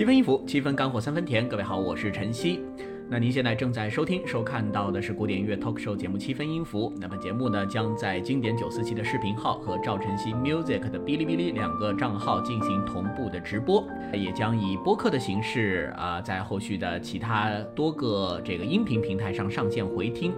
[0.00, 1.46] 七分音符，七分干货，三分甜。
[1.46, 2.60] 各位好，我是晨曦。
[3.06, 6.90] 那您现在正在收听、收看到的是古典音乐 talk show 节目《七分音符》。
[6.98, 20.32] 那么节目呢，将在经典九四七的视频号和赵晨曦 music 的哔哩哔哩两个账号进行同步的直播，也将以播客的形式啊，在后续的其他多个这个音频平台上上线回听。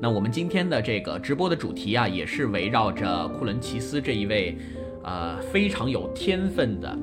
[0.00, 4.56] 那我们今天的这个直播的主题啊，也是围绕着库伦奇斯这一位，
[5.02, 6.96] 呃，非常有天分的。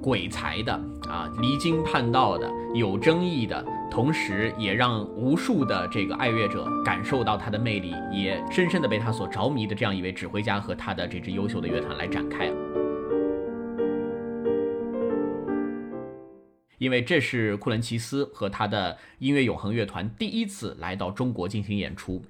[0.00, 12.50] 鬼才的啊，离经叛道的，有争议的，同时也让无数的这个爱乐者感受到他的魅力，也深深的被他所着迷的这样一位指挥家和他的这支优秀的乐团来展开。
[16.78, 22.22] 因为这是库伦奇斯和他的音乐永恒乐团第一次来到中国进行演出，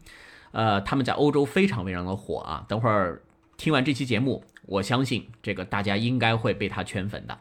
[0.52, 2.64] 呃，他们在欧洲非常非常的火啊。
[2.66, 3.20] 等会儿
[3.58, 7.38] 听完这期节目，我相信这个大家应该会被他圈粉的。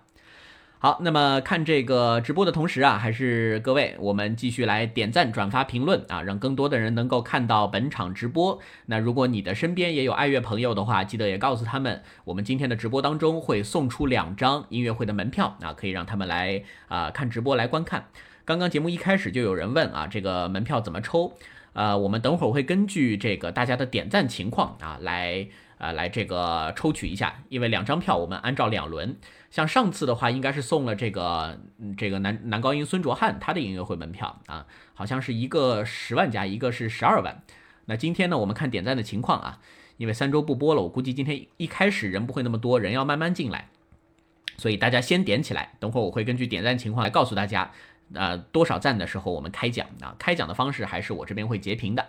[0.80, 8.60] 好，那么看这个直播的同时啊，还是各位，我们继续来点赞、转发、评论啊，让更多的人能够看到本场直播。
[8.86, 18.06] 那如果你的身边也有爱乐朋友的话，记得也告诉他们，我们今天的直播当中会送出两张音乐会的门票啊，可以让他们来啊看直播来观看。
[18.46, 21.34] 刚刚节目一开始就有人问啊，这个门票怎么抽？
[21.74, 25.48] 呃，我们等会儿会根据这个大家的点赞情况啊来。
[25.80, 29.16] 啊，来这个抽取一下，因为两张票我们按照两轮。
[29.50, 31.60] 像上次的话，应该是送了这个
[31.98, 37.44] 这个男男高音孙卓汉他的音乐会门票啊，好像是一个十万加，一个是十二万。
[37.86, 39.60] 那今天呢，我们看点赞的情况啊，
[39.96, 43.70] 因为三周不播了，我估计今天一开始人不会那么多，人要慢慢进来，
[44.58, 45.74] 所以大家先点起来。
[45.80, 47.72] 等会儿我会根据点赞情况来告诉大家，
[48.14, 50.16] 呃，多少赞的时候我们开奖啊。
[50.20, 52.08] 开奖的方式还是我这边会截屏的。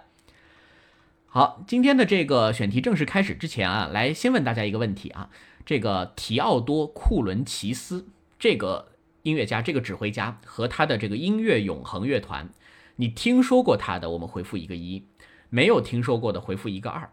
[1.26, 5.30] 好，今天的这个选题正式开始之前啊，来先问大家一个问题啊，
[5.68, 8.92] 这个提奥多·库伦奇斯这个
[9.24, 12.48] 音乐家、这个指挥家和他的这个音乐永恒乐团，
[12.96, 14.08] 你听说过他的？
[14.08, 15.04] 我们回复一个一，
[15.50, 17.10] 没有听说过的回复一个二。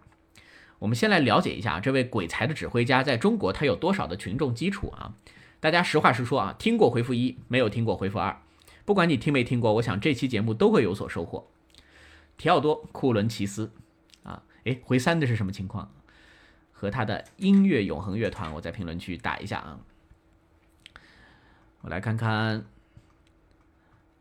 [0.80, 5.16] 我们先来了解一下这位鬼才的指挥家在中国他有多少的群众基础啊？
[5.60, 8.42] 大家实话实说啊，听过回复一，没有听过回复二。
[8.86, 11.50] 不管你听没听过，我想这期节目都会有所收获。
[12.38, 13.74] 提奥多·库伦奇斯。
[14.64, 15.92] 哎，回三的是什么情况？
[16.86, 19.80] 和他的音乐永恒乐团，我在评论区打一下啊。
[21.82, 22.64] 我来看看，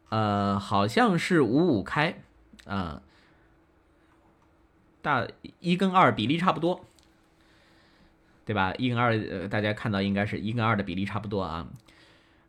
[0.09, 2.23] 呃，好像是五五开，
[2.65, 3.03] 啊，
[5.03, 5.29] 大
[5.61, 6.87] 一跟二比例差不多，
[8.47, 8.73] 对吧？
[8.79, 11.69] 一跟二，大家看到应该是一跟二的比例差不多啊。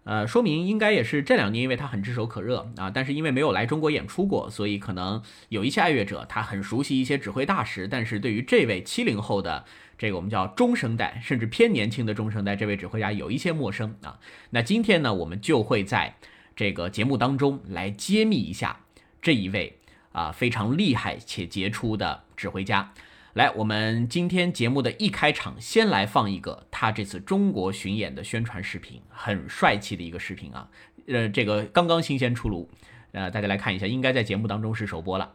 [0.06, 9.66] 呃，说明应该也是这两年，因为他很炙手可热啊，但是因为没有来中国演出过，所以可能有一些爱乐者他很熟悉一些指挥大师，但是对于这位七零后的
[9.98, 14.20] 这个我们叫中生代，甚至偏年轻的中生代这位指挥家有一些陌生啊。
[14.52, 16.16] 那今天呢，我们就会在
[16.56, 18.82] 这个节目当中来揭秘一下
[19.24, 19.80] 这一位
[20.12, 22.94] 啊非常厉害且杰出的指挥家。
[23.36, 30.70] 来，我们今天节目的一开场，先来放一个他这次中国巡演的宣传视频，很帅气的一个视频啊，
[31.08, 32.70] 呃，这个刚刚新鲜出炉，
[33.12, 35.34] 呃，大家来看一下，应该在节目当中是首播了。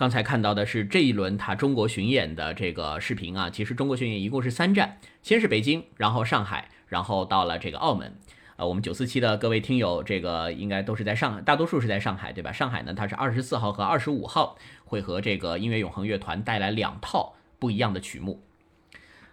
[0.00, 8.16] 刚才看到的是这一轮他中国巡演的这个视频啊，其实中国巡演一共是三站，先是北京，然后上海，然后到了这个澳门。
[8.56, 12.50] 呃，我们九四七的各位听友，这个应该都是在上，大多数是在上海，对吧？
[12.50, 14.56] 上海呢，它是二十四号和二十五号
[14.86, 18.42] 会和这个音乐永恒乐团带来两套不一样的曲目。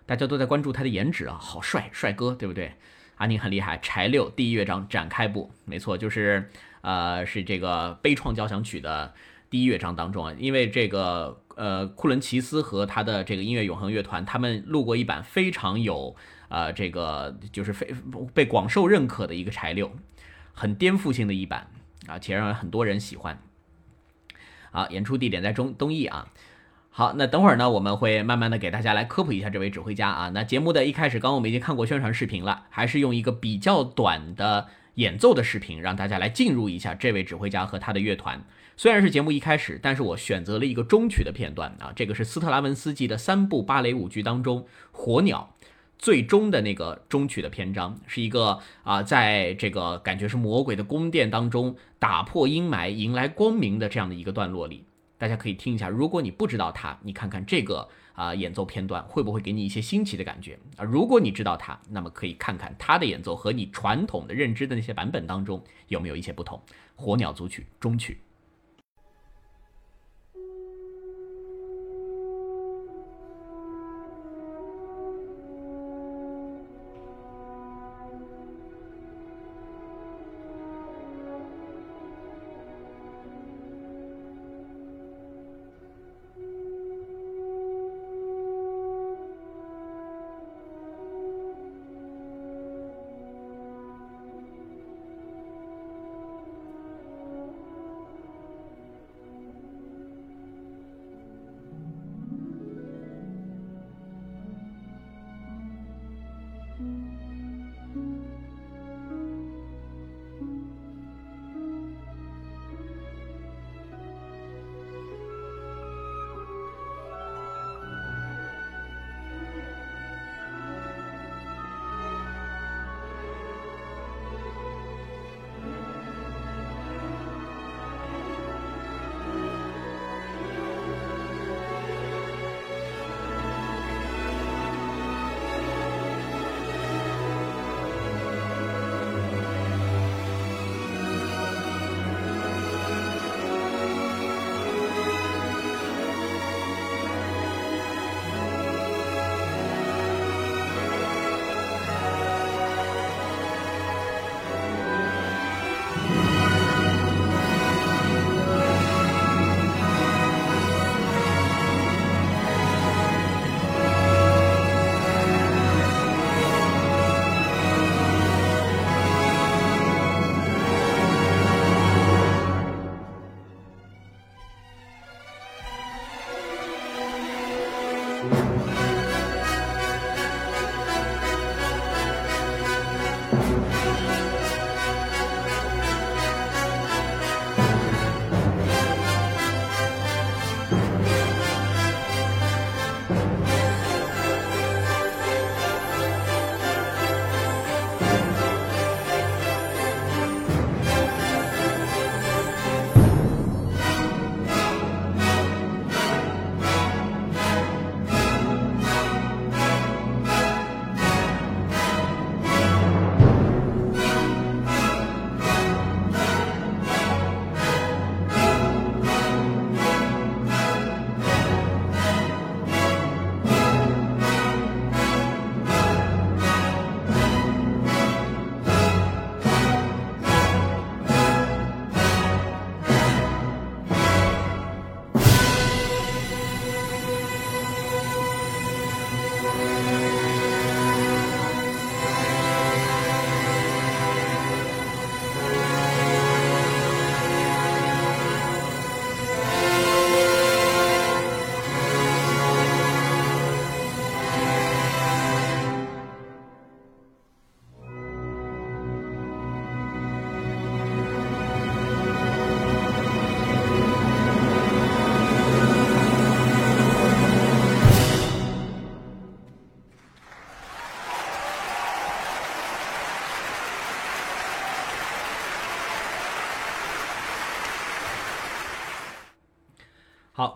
[0.06, 2.74] 大家都在关注他的颜值啊，好帅，帅哥，对不对？
[3.16, 6.50] 阿宁很厉害，柴六第一乐章展开部，没错，就是
[6.82, 9.14] 呃，是这个悲怆交响曲的。
[9.50, 16.16] 第一乐章当中啊，因为这个呃，库伦奇斯和他的这个音乐永恒乐团，他们录过一版非常有
[16.50, 17.94] 呃，这个就是非
[18.34, 19.92] 被广受认可的一个柴六，
[20.54, 21.68] 很颠覆性的一版
[22.08, 23.42] 啊，且让很多人喜欢。
[24.72, 26.28] 好，演出地点在中东艺啊。
[26.90, 30.30] 好，那等会儿呢，我们会慢慢的给大家来科普一下这位指挥家啊。
[30.30, 34.68] 那节目的一开始，刚刚我们已经看过宣传视频了，还是用一个比较短的。
[34.98, 38.44] 演奏的视频，让大家来进入一下这位指挥家和他的乐团。
[38.80, 45.52] 虽然是节目一开始，但是我选择了一个中曲的片段啊，这个是斯特拉文斯基的三部芭蕾舞剧当中《火鸟》
[45.98, 54.84] 最终的那个中曲的篇章，是一个啊，在这个感觉是魔鬼的宫殿当中打破阴霾，迎来光明的这样的一个段落里，
[55.18, 55.90] 大家可以听一下。
[55.90, 60.86] 如果你不知道它，你看看这个啊演奏片段会不会给你一些新奇的感觉啊？
[60.86, 66.62] 如果你知道它，那么可以看看它的演奏和你传统的认知的那些版本当中有没有一些不同。
[66.96, 68.20] 《火鸟》组曲中曲。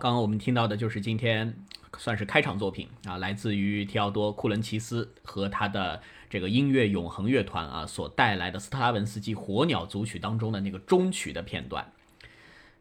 [0.02, 1.54] 刚刚我们听到的就是今天
[1.96, 11.92] 算是开场作品啊，来自于提奥多·库伦齐斯和他的这个音乐永恒乐团啊所带来的斯特拉文斯基《火鸟》组曲当中的那个中曲的片段。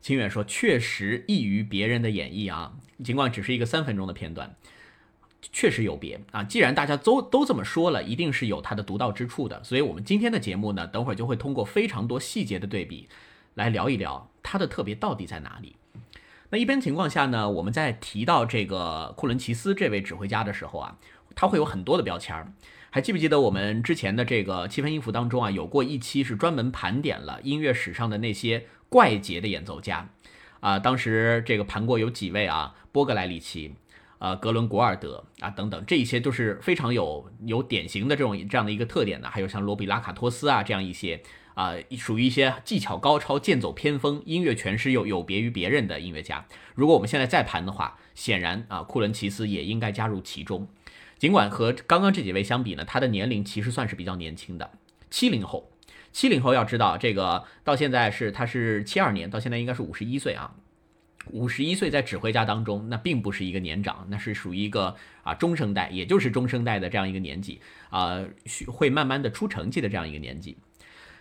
[0.02, 2.74] 清远说，确实异于别人的演绎啊，
[3.04, 4.56] 尽管只是一个三分钟的片段，
[5.54, 6.44] 确实有别啊。
[6.44, 9.64] 既然大家都都这么说了，一定是有它的独到之处的。
[9.64, 13.08] 所以，我们今天的节目呢，等会儿就会通过非常多细节的对比，
[13.54, 15.76] 来聊一聊它的特别到底在哪里。
[16.54, 20.98] 那一般情况下呢，我们在提到这个库伦齐斯这位指挥家的时候啊，
[21.34, 22.52] 他会有很多的标签儿。
[22.90, 30.10] 还记不记得我们之前的这个七分音符当中啊，有过一期是专门盘点了音乐史上的那些怪杰的演奏家
[30.60, 30.78] 啊？
[30.78, 33.74] 当时这个盘过有几位啊，波格莱里奇、
[34.20, 39.30] 呃格伦古尔德啊等等，这一些都是非常有有典型的这种这样的一个特点的。
[39.30, 46.46] 还有像罗比拉卡托斯啊这样一些啊，属于一些技巧高超、剑走偏锋、音乐诠释又有别于别人的音乐家。
[46.76, 50.68] 如果我们现在再盘的话，显然啊，库伦齐斯也应该加入其中。
[51.18, 54.72] 尽管和刚刚这几位相比呢，他的年龄其实算是比较年轻的，
[55.10, 55.72] 七零后。
[56.12, 60.56] 七零后要知道，这个到现在是他是七二年，到现在应该是五十一岁啊。
[61.30, 68.26] 五十一岁在指挥家当中，那并不是一个年长，那是属于一个啊中生代，也就是中生代的这样一个年纪啊，
[68.68, 70.58] 会慢慢的出成绩的这样一个年纪。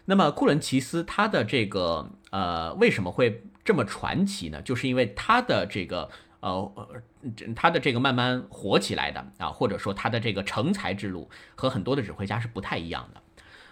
[0.06, 4.60] 那么库伦齐斯他的这个呃为什么会这么传奇呢？
[4.62, 6.72] 就是因为他的这个呃
[7.54, 13.20] 他的这个慢慢火起来的啊，或者说他的这个成才之路和很多的指挥家是不太一样的。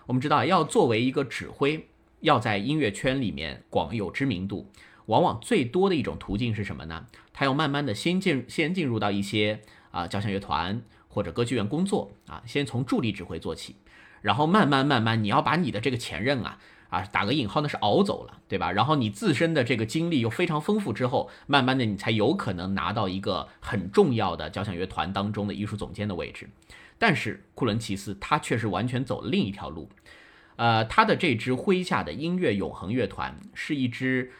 [0.06, 1.88] 我们知道，要作为一个指挥，
[2.20, 4.70] 要在音乐圈里面广有知名度。
[5.06, 7.06] 往往最多的一种途径是什么呢？
[7.32, 13.76] 他要慢慢的先进先进入到一些啊交响乐团或者歌剧院工作啊，先从助理指挥做起，
[14.22, 16.58] 然后慢慢慢慢，你要把你的这个前任啊
[16.88, 18.72] 啊打个引号那是熬走了，对吧？
[18.72, 26.48] 然后你自身的这个经历又非常丰富之后，慢慢的你才有可能拿到一个很重要的交响乐团当中的艺术总监的位置。
[26.98, 29.88] 但是库伦齐斯他却是完全走了另一条路，
[30.56, 34.32] 呃，他的这支麾下的音乐永恒乐团是一支。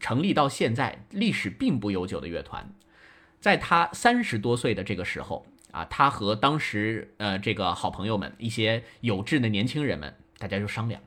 [0.00, 2.72] 成立到现在，历史并不悠久的乐团，
[3.38, 11.02] 在他三十多岁的这个时候啊，他和当时呃这个好朋友们一些有志的年轻人们，大家就商量，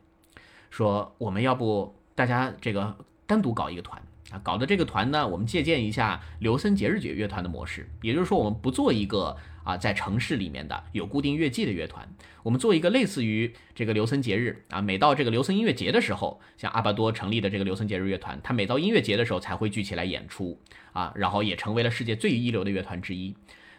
[0.70, 4.02] 说我们要不大家这个单独搞一个团。
[4.32, 12.10] 啊，搞的这个团呢，我们借鉴一下刘森节日节乐团的模式，也就是说，我们不做一个啊在城市里面的有固定乐季的乐团，
[12.42, 20.60] 我们做一个类似于这个刘森节日啊，每到这个刘森音乐节的时候，像阿巴多成立的这个刘森节日乐团，他每到音乐节的时候才会聚起来演出
[20.94, 23.36] 啊，然后也成为了世界最一流的乐团之一。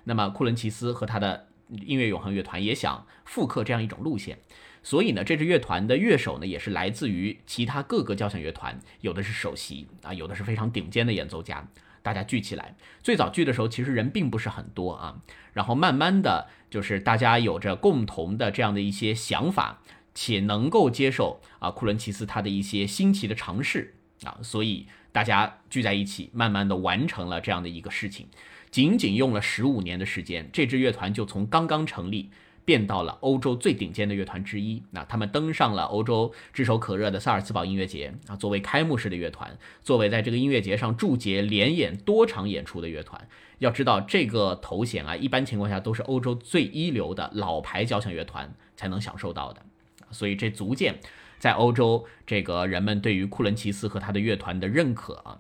[0.09, 4.39] 那么库伦齐斯和他的音乐永恒乐团也想复刻这样一种路线。
[4.83, 11.67] 所以呢，这支乐团的乐手呢，也是来自于其他各个交响乐团，有的是首席啊，有的是非常顶尖的演奏家，
[12.03, 12.77] 大家聚起来。
[13.03, 15.21] 最早聚的时候，其实人并不是很多啊，
[15.53, 19.83] 然后慢慢的就是大家有着共同的这样的一些想法，
[20.15, 28.29] 且能够接受啊库伦齐斯他的一些新奇的尝试啊，所以大家聚在一起，慢慢的完成了这样的一个事情。
[28.77, 32.29] 仅仅用了十五年的时间，这支乐团就从刚刚成立。
[32.63, 43.29] 变到了欧洲最顶尖的乐团之一，那他们登上了欧洲炙手可热的萨尔茨堡音乐节啊，作为开幕式的乐团，作为在这个音乐节上驻节连演多场演出的乐团。
[43.61, 49.63] 要知道这个头衔啊，一般情况下都是欧洲最一流的老牌交响乐团才能享受到的，
[50.11, 50.99] 所以这足见
[51.39, 55.39] 在欧洲这个人们对于库伦齐斯和他的乐团的认可啊。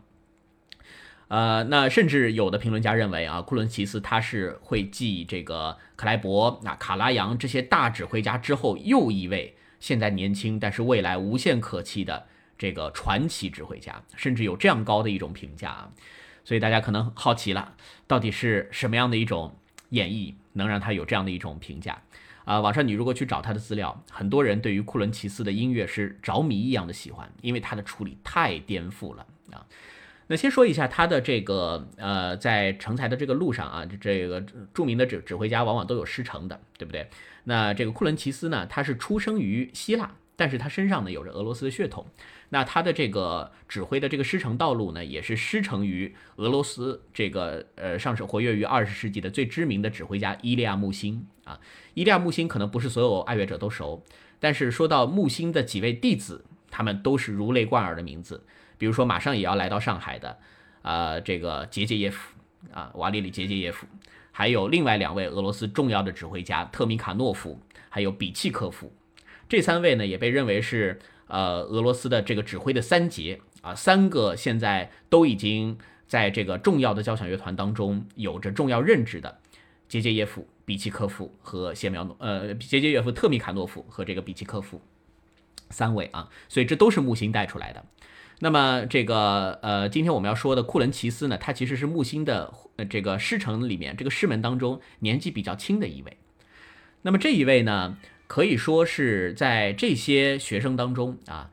[1.28, 15.90] 呃，那甚至有的评论家认为啊，库伦齐斯他是会继这个克莱伯、那卡拉扬这些大指挥家之后又一位现在年轻但是未来无限可期的这个传奇指挥家，甚至有这样高的一种评价啊。
[16.44, 17.74] 所以大家可能好奇了，
[18.06, 19.56] 到底是什么样的一种
[19.88, 22.00] 演绎能让他有这样的一种评价
[22.44, 22.60] 啊？
[22.60, 29.66] 网上你如果去找他的资料，很多人对于库伦齐斯的音乐是着迷一样的喜欢，因为他的处理太颠覆了啊。
[30.28, 34.40] 那先说一下他的这个呃，在成才的这个路上啊，这个
[34.74, 37.08] 著名的指指挥家往往都有师承的，对不对？
[37.44, 42.06] 那这个库伦齐斯呢，他是出生于希腊，但是他身上呢有着俄罗斯的血统。
[42.48, 51.60] 那他的这个指挥的这个师承道路呢，也是师承于俄罗斯这个呃，上是活跃于二十世纪的最知名的指挥家伊利亚木星啊。
[51.94, 54.04] 伊利亚木星可能不是所有爱乐者都熟，
[54.40, 58.44] 但是说到木星的几位弟子，他们都是如雷贯耳的名字。
[58.78, 60.38] 比如说，马上也要来到上海的，
[60.82, 62.36] 呃，这个杰杰耶夫
[62.72, 63.86] 啊，瓦列里杰杰耶夫，
[64.32, 68.92] 还有另外两位俄罗斯重要的指挥家特米卡诺夫，还有比契科夫，
[69.48, 79.40] 这三位呢也被认为是呃俄罗斯的这个指挥的三杰啊，三个现在都已经在这个重要的交响乐团当中有着重要任职的
[79.88, 84.80] 杰杰耶夫、比奇科夫和谢苗诺，呃，杰杰耶夫、特米卡诺夫和这个比奇科夫
[85.70, 87.84] 三位啊，所以这都是木星带出来的。
[88.38, 96.18] 那么这个呃，今天我们要说的库伦齐斯呢，他其实是木星的呃这个师承里面这个师门当中年纪比较轻的一位。
[97.00, 101.50] 那么这一位呢，可以说是在这些学生当中啊，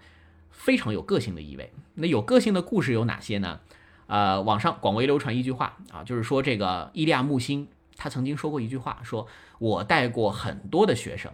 [0.52, 1.72] 非常有个性的一位。
[1.96, 3.62] 那有个性的故事有哪些呢？
[4.08, 9.25] 呃，网上广为流传一句话啊，就是说这个伊利亚木星他曾经说过一句话，说
[9.60, 11.32] 我带过很多的学生。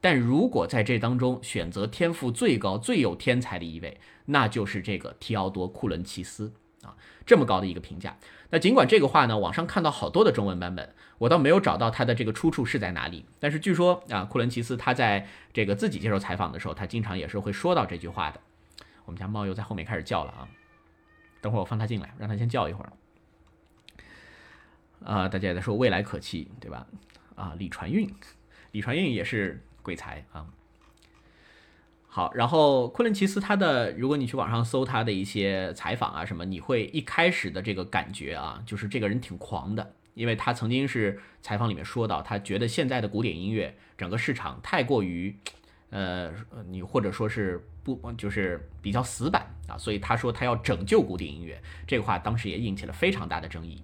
[0.00, 6.52] 但如果在这当中选择天赋最高、最有天才的一位，那就是这个提奥多·库伦齐斯
[6.82, 8.16] 啊，这么高的一个评价。
[8.50, 13.26] 那尽管这个话呢，网上看到好多的中文版本，我倒没有找到它的这个出处是在哪里。
[13.38, 18.40] 但是据说啊，库伦奇斯他在这个自己接受采访的时候，他经常也是会说到这句话的。
[19.04, 20.48] 我们家猫又在后面开始叫了啊，
[21.40, 22.92] 等会儿我放它进来，让它先叫一会儿。
[25.04, 26.86] 啊，大家也在说未来可期，对吧？
[27.34, 28.08] 啊，李传运，
[28.72, 30.46] 李传运也是鬼才啊。
[32.06, 45.36] 好，然后昆仑奇斯他的，如果你去网上搜他的一些采访啊什么，你会一开始的这个感觉啊，就是这个人挺狂的，因为他曾经是采访里面说到，他觉得现在的古典音乐整个市场太过于，
[45.90, 46.32] 呃，
[46.68, 53.82] 你或者说是不就是比较死板啊，所以他说他要拯救古典音乐，这个话当时也引起了非常大的争议。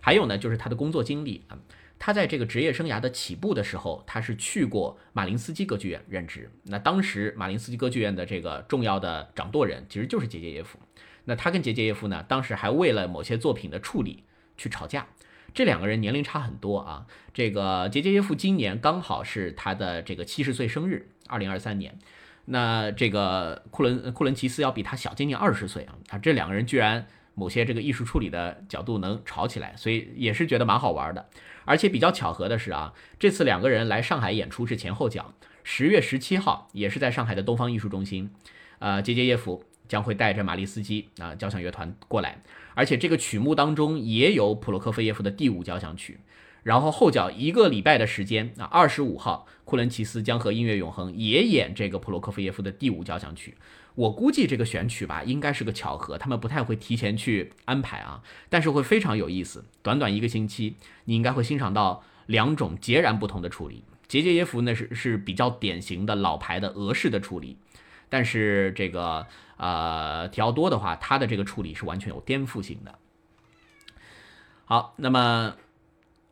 [0.00, 1.58] 还有呢，就是他的工作经历啊。
[1.98, 6.50] 他在这个职业生涯的起步的时候，他是去过马林斯基歌剧院任职。
[6.64, 10.78] 那当时马林斯基歌剧院的这个重要的掌舵人其实就是杰杰耶夫。
[11.24, 14.24] 那他跟杰杰耶夫呢，当时还为了某些作品的处理
[14.56, 15.08] 去吵架。
[15.52, 17.06] 这两个人年龄差很多啊。
[17.34, 21.98] 这个杰杰耶夫今年刚好是他的这个七十岁生日，二零二三年。
[22.44, 25.98] 那这个库伦库伦奇斯要比他小将近二十岁啊。
[26.10, 31.28] 啊，这两个人居然某些这个艺术处理的角度能吵起来，所以也是觉得蛮好玩的。
[31.68, 35.34] 而且比较巧合的是啊，这次两个人来上海演出是前后脚。
[35.62, 38.30] 十月十七号也是在上海的东方艺术中心，
[38.78, 42.40] 呃，杰杰耶夫将会带着玛丽斯基啊交响乐团过来，
[42.74, 46.18] 而且这个曲目当中也有普罗科菲耶夫的第五交响曲。
[46.68, 53.56] 然后后脚一个礼拜的时间啊，二十五号库伦奇斯将和音乐永恒也演这个普罗科菲耶夫的第五交响曲。
[53.94, 59.64] 我估计这个选曲吧，应该是个巧合，他们不太会提前去安排啊，但是会非常有意思。
[59.82, 63.82] 短短一个星期，你应该会欣赏到两种截然不同的处理。
[64.06, 67.56] 杰杰耶夫呢是是比较典型的老牌的俄式的处理，
[68.10, 72.98] 但是这个呃提奥多的话，他的这个处理是完全有颠覆性的。
[74.66, 75.54] 好，那么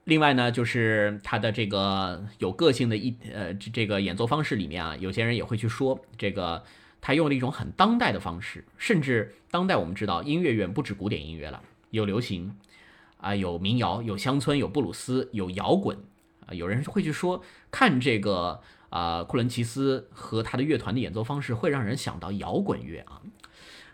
[0.06, 6.64] 另外呢，就是他的这个有个性的一呃这这个演奏方式里面啊，有些人也会去说这个。
[6.98, 12.56] 他用了一种很当代的方式，甚至当代我们知道音乐远不止古典音乐了，有流行，
[13.18, 15.96] 啊，有民谣，有乡村，有布鲁斯，有摇滚，
[16.46, 17.40] 啊，有人会去说，
[17.70, 23.22] 看这个啊，库伦奇斯和他的乐团的演奏方式会让人想到摇滚乐啊。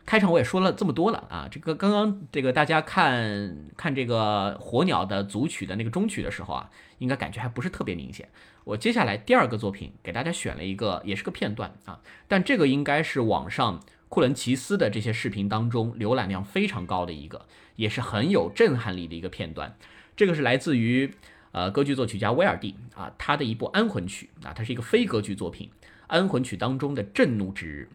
[0.05, 8.29] 开场我也说了这么多了啊，这个刚刚这个大家看看这个火鸟的组曲的那个中曲的时候啊，应该感觉还不是特别明显。
[8.65, 19.77] 我接下来第二个作品给大家选了一个，也是个片段啊，但这个应该是网上库伦奇斯的这些视频当中浏览量非常高的一个，也是很有震撼力的一个片段。
[20.17, 21.15] 这个是来自于
[21.53, 25.71] 呃歌剧作曲家威尔第啊，他的一部安魂曲啊，它是一个非歌剧作品，
[26.09, 27.89] 安魂曲当中的震怒之日。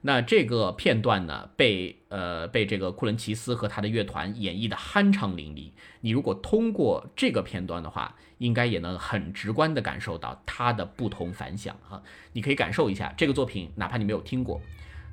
[0.00, 5.72] 那这个片段呢，被呃被这个库伦奇斯和他的乐团演绎的酣畅淋漓。
[6.00, 12.00] 你如果通过这个片段的话，应该也能很直观的感受到它的不同凡响啊！
[12.32, 14.60] 你可以感受一下这个作品，哪怕你没有听过，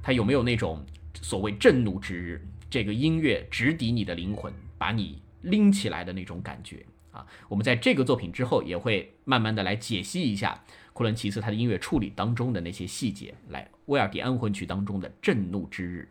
[0.04, 0.86] 它有没有那种
[1.20, 7.26] 所谓震怒之日，这个音乐直抵你的灵魂，把你拎起来的那种感觉啊！
[7.50, 10.64] 我们在这个作品之后，也会慢慢的来解析一下。
[10.94, 16.10] 库伦奇斯他的音乐处理当中的那些细节，来《威尔第安魂曲》当中的震怒之日。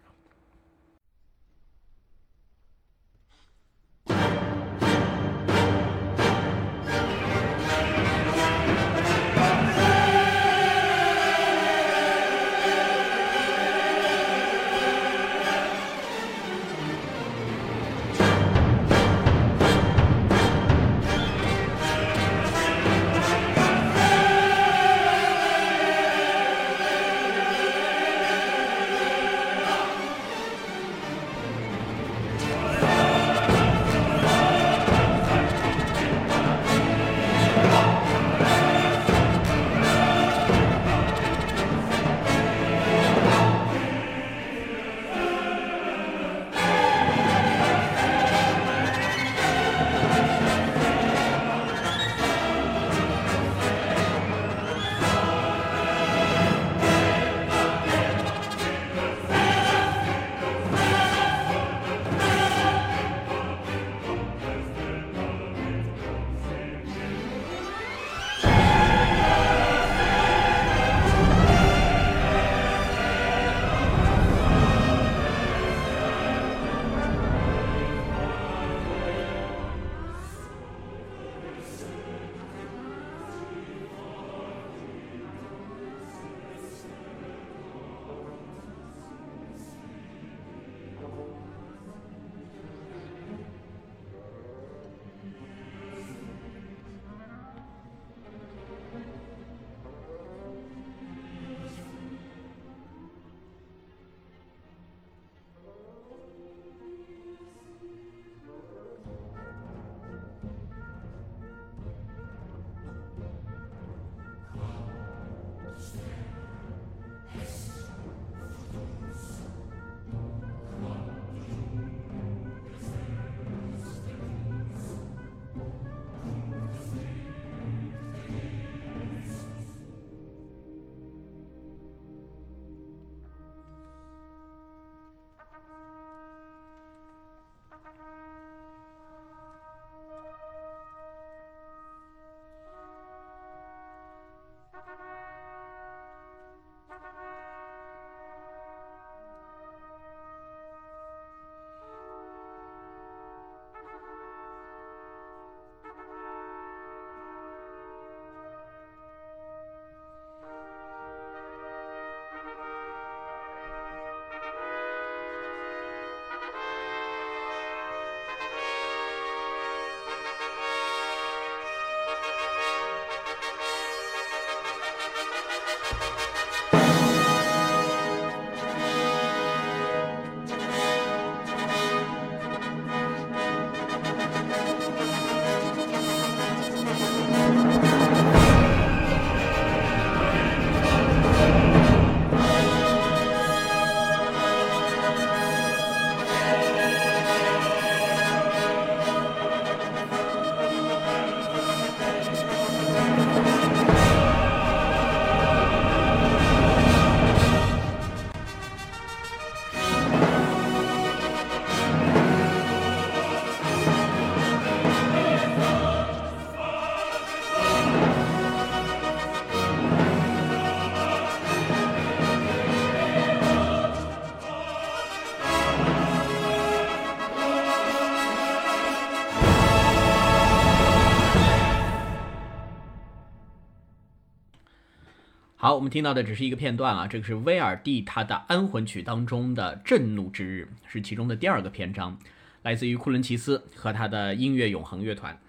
[235.65, 242.19] 好，我们听到的只是一个片段啊，这个是威尔第他的安魂曲当中的震怒之日，是其中的第二个篇章，
[242.61, 245.41] 来自于库伦齐斯和他的音乐永恒乐团。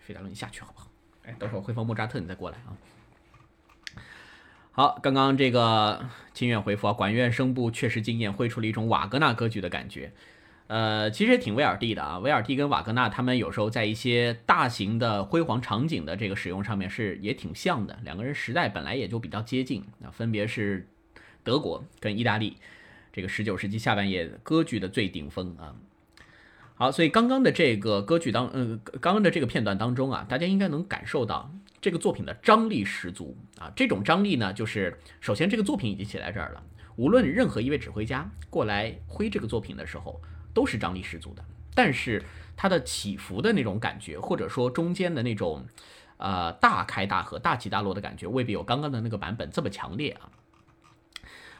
[0.00, 0.88] 费达伦，你下去好不好？
[1.24, 2.74] 哎，等会儿会放莫扎特，你再过来啊。
[4.72, 10.12] 好，刚刚这个清远回复啊，管乐声部确实惊艳，绘出了一种瓦格纳歌剧的感觉。
[10.66, 12.18] 呃，其实也挺威尔第的啊。
[12.18, 20.88] 威尔第跟瓦格纳他们有时候在一些大型的辉煌场景的这个使用上面是也挺像的，两个人时代本来也就比较接近啊，分别是
[21.42, 22.56] 德国跟意大利，
[23.12, 25.76] 这个十九世纪下半叶歌剧的最顶峰啊。
[26.76, 33.70] 好，所以刚刚的这个歌剧当，呃，刚刚的这个片段当中啊，大家应该能感受到这个作品的张力十足啊。
[33.76, 36.64] 这种张力呢，就是首先这个作品已经写在这儿了，
[36.96, 40.20] 无论任何一位指挥家过来挥这个作品的时候，
[40.54, 41.44] 都是张力十足的。
[41.74, 42.24] 但是
[42.56, 45.66] 它的起伏的那种感觉，或者说中间的那种，
[46.16, 50.30] 呃，大开大合、大起大落的感觉，未必有刚刚的那个版本这么强烈啊。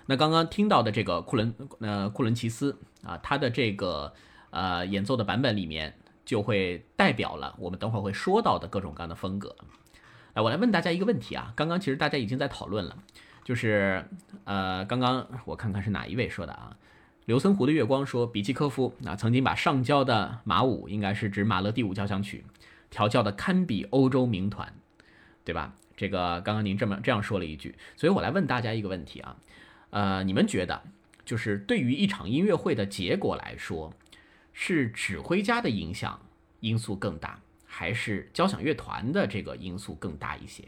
[0.07, 4.15] 那刚刚听到的这个库伦，呃，库伦齐斯啊，他的这个。
[4.57, 9.57] 呃，演奏的版本里面就会代表了我们等会儿会说到的各种各样的风格。
[10.35, 12.97] 来，我来问大家一个问题啊，刚刚其实大家已经在讨论了，
[13.43, 14.09] 就是
[14.45, 16.77] 呃，刚刚我看看是哪一位说的啊？
[17.27, 22.45] 刘森湖的月光说，比契科夫啊曾经把上交的马五，应该是指马勒第五交响曲，
[22.91, 24.75] 调教的堪比欧洲名团，
[25.43, 25.75] 对吧？
[25.97, 29.37] 这个刚刚您这么这样说了一句，所以我来问大家一个问题啊，
[29.91, 30.83] 呃，你们觉得
[31.25, 33.93] 就是对于一场音乐会的结果来说？
[34.57, 36.21] 是指挥家的影响
[36.61, 40.63] 因素更大，还是交响乐团的这个因素更大一些？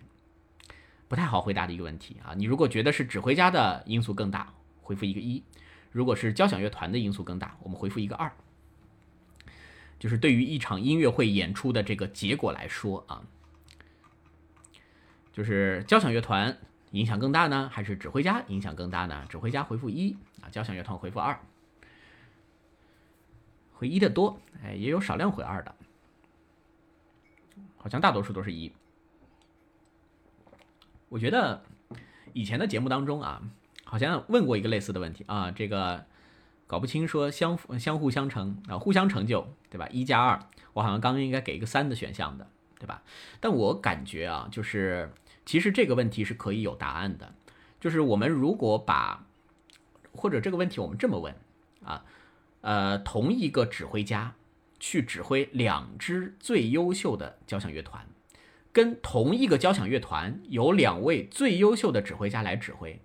[1.06, 2.34] 不太好回答的一个问题啊！
[2.34, 5.40] 你如果觉得是指挥家的因素更大，回复一个一；
[5.96, 8.30] 如果是交响乐团的因素更大，我们回复一个二。
[9.98, 13.24] 就是对于一场音乐会演出的这个结果来说啊，
[15.32, 16.58] 就是交响乐团
[16.90, 19.24] 影响更大呢，还是指挥家影响更大呢？
[19.30, 21.40] 指挥家回复一啊，交响乐团回复二。
[23.72, 25.74] 回一的多，哎，也有少量回二的，
[27.78, 28.70] 好像大多数都是一。
[31.08, 31.62] 我觉得
[32.34, 33.42] 以前的节目当中啊，
[33.96, 36.04] 好像问过一个类似的问题啊，这个
[36.66, 39.88] 搞不清说相相互相成啊，互相成就，对吧？
[39.90, 40.38] 一加二，
[40.74, 42.46] 我好像刚刚应该给一个三的选项的，
[42.78, 43.02] 对吧？
[43.40, 45.10] 但我感觉啊，就是
[45.46, 47.32] 其实这个问题是可以有答案的，
[47.80, 49.24] 就是我们如果把
[50.12, 51.34] 或者这个问题我们这么问
[51.82, 52.04] 啊。
[52.62, 54.34] 呃，同一个指挥家
[54.80, 58.04] 去指挥两支最优秀的交响乐团，
[58.72, 63.00] 跟同一个交响乐团有两位最优秀的指挥家来指挥，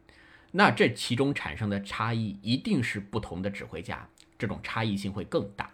[0.51, 5.71] 那这其中产生的差异一定是不同的指挥家，这种差异性会更大。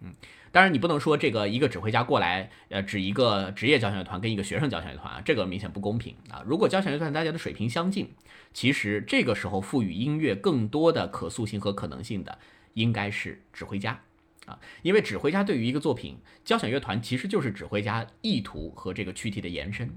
[0.00, 0.14] 嗯，
[0.50, 6.42] 当然你不能说这个一个指挥家过来，呃，指一个职业交响乐团跟一个学生交响乐团啊，这个明显不公平啊。
[6.46, 8.10] 如果交响乐团大家的水平相近，
[8.52, 12.38] 其实这个时候赋予音乐更多的可塑性和可能性的。
[12.74, 14.00] 应该是指挥家，
[14.46, 19.90] 啊，因为指挥家对于一个作品，交响乐团其实就是指挥家意图和这个躯体的延伸，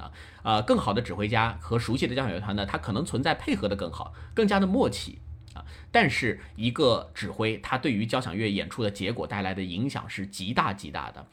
[0.00, 0.10] 啊，
[0.42, 5.18] 呃，更好的指挥家和熟悉的交响乐团呢，它可能存在配合的更好，更加的默契，
[5.54, 11.26] 啊，但是一个指挥，他对于交响乐演出的结果带来的影响是极大极大的。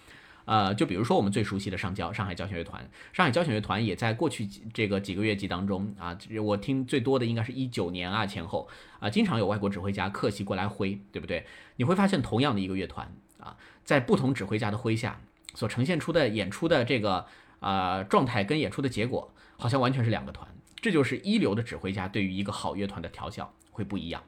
[0.45, 8.65] 呃，就比如说我们最熟悉的上交上海交响乐团，上海交响乐团也在过去几这个几个月季当中啊，我听最多的应该是一九年啊前后
[9.01, 11.45] 啊，经常有外国指挥家客席过来挥，对不对？
[11.75, 15.19] 你会发现同样的一个乐团啊，在不同指挥家的挥下，
[15.53, 17.25] 所呈现出的演出的这个
[17.59, 20.47] 呃状态跟演出的结果，好像完全是两个团。
[20.81, 24.23] 这就是一流的指挥家对于一个好乐团的调教会不一样，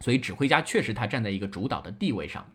[0.00, 2.50] 所以指挥家确实他站在一个主导的地位上，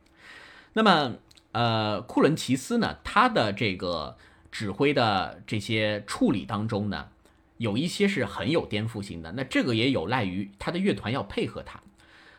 [0.74, 1.16] 那么。
[1.54, 4.18] 呃，库伦齐斯呢，他的这个
[4.52, 7.10] 指挥的这些处理当中呢，
[7.60, 9.34] 有一些是很有颠覆性的。
[9.34, 11.80] 那这个也有赖于他的乐团要配合他。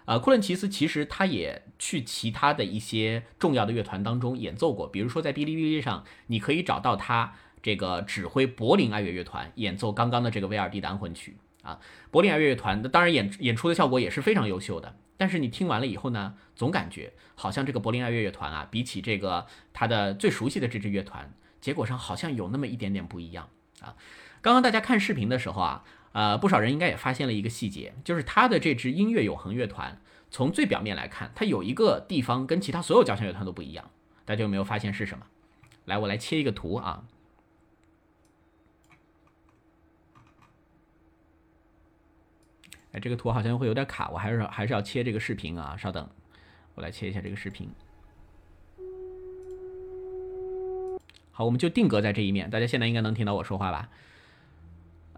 [0.06, 11.80] 呃，库伦齐斯其实他也去其他的一些重要的乐团当中演奏过，比如说在哔哩哔哩上，你可以找到他这个指挥柏林爱乐乐团演奏刚刚的这个威尔第的安魂曲啊。
[12.10, 14.94] 柏林爱乐乐团的当然演演出的效果也是非常优秀的。
[15.16, 23.48] 但是你听完了以后呢，总感觉好像这个柏林爱乐乐团啊，比起这个他的最熟悉的这支乐团，结果上好像有那么一点点不一样
[23.80, 23.96] 啊。
[24.42, 29.98] 刚刚大家看视频的时候啊，呃，不少人应该也发现了一个细节，就是他的这支音乐永恒乐团，
[30.30, 33.88] 从最表面来看，它有一个地方跟其他所有交响乐团都不一样，
[34.26, 35.24] 大家有没有发现是什么？
[35.86, 37.04] 来，我来切一个图啊。
[42.94, 46.08] 哎，这个图好像会有点卡，我还是还是要切这个视频啊，稍等，
[46.76, 47.68] 我来切一下这个视频。
[51.32, 53.88] 好，我们就定格在这一面，大家现在应该能听到我说话吧？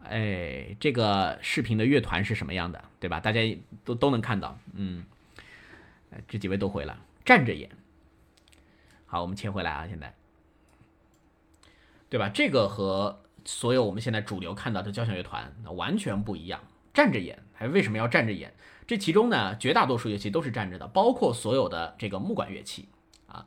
[0.05, 3.21] 哎，这个视频的乐团是什么样的，对吧？
[3.21, 5.05] 大家都都能看到，嗯，
[6.27, 7.69] 这几位都回了，站着演。
[9.05, 10.15] 好，我们切回来啊，现在，
[12.09, 12.31] 对吧？
[12.31, 16.63] 这个和所有我们现在主流看到的交响乐团完全不一样，
[16.97, 18.55] 站着演，还为什么要站着演？
[18.87, 22.89] 这其中呢，绝大多数乐器都是站着的，包括所有的这个木管乐器
[23.27, 23.45] 啊。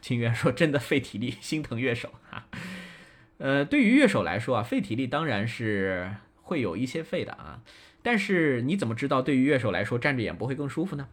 [0.00, 2.48] 清源说：“真的费体力，心疼乐手啊。
[3.38, 7.62] ”呃，对于乐手来说啊，费体力当然是会有一些费的啊。
[8.02, 11.06] 但是你怎么知道对于乐手来说站着演不会更舒服呢？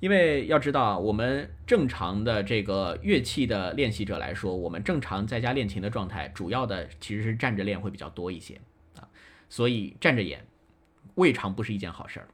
[0.00, 8.60] 因为要知道，我们正常的这个乐器的练习者来说，我们正常在家练琴的状态，主要的其实是站着练会比较多一些。
[9.50, 10.46] 所以站着演
[11.16, 12.28] 未尝不是一件好事儿。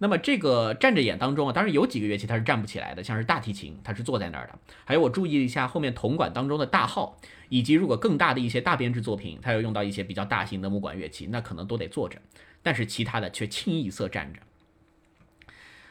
[0.00, 4.56] 那么这个站着演当中啊，当然有几个乐器它是站不起来的，像是大提琴，它是坐在那儿的。
[4.84, 7.18] 还有我注意一下后面铜管当中的大号，
[7.48, 12.20] 以及如果更大的一些大编制作品，它要用到一些比较大型的木管乐器，那可能都得坐着。
[12.62, 14.40] 但是其他的却清一色站着。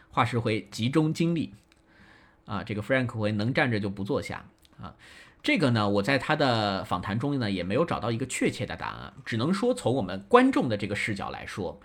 [0.09, 1.53] 华师会集中精力
[2.45, 4.45] 啊，这个 Frank 会能站着就不坐下
[4.79, 4.95] 啊。
[5.47, 11.79] 这个呢，我在他的访谈中呢也没有找到一个确切的答案，只能说从我们观众的这个视角来说。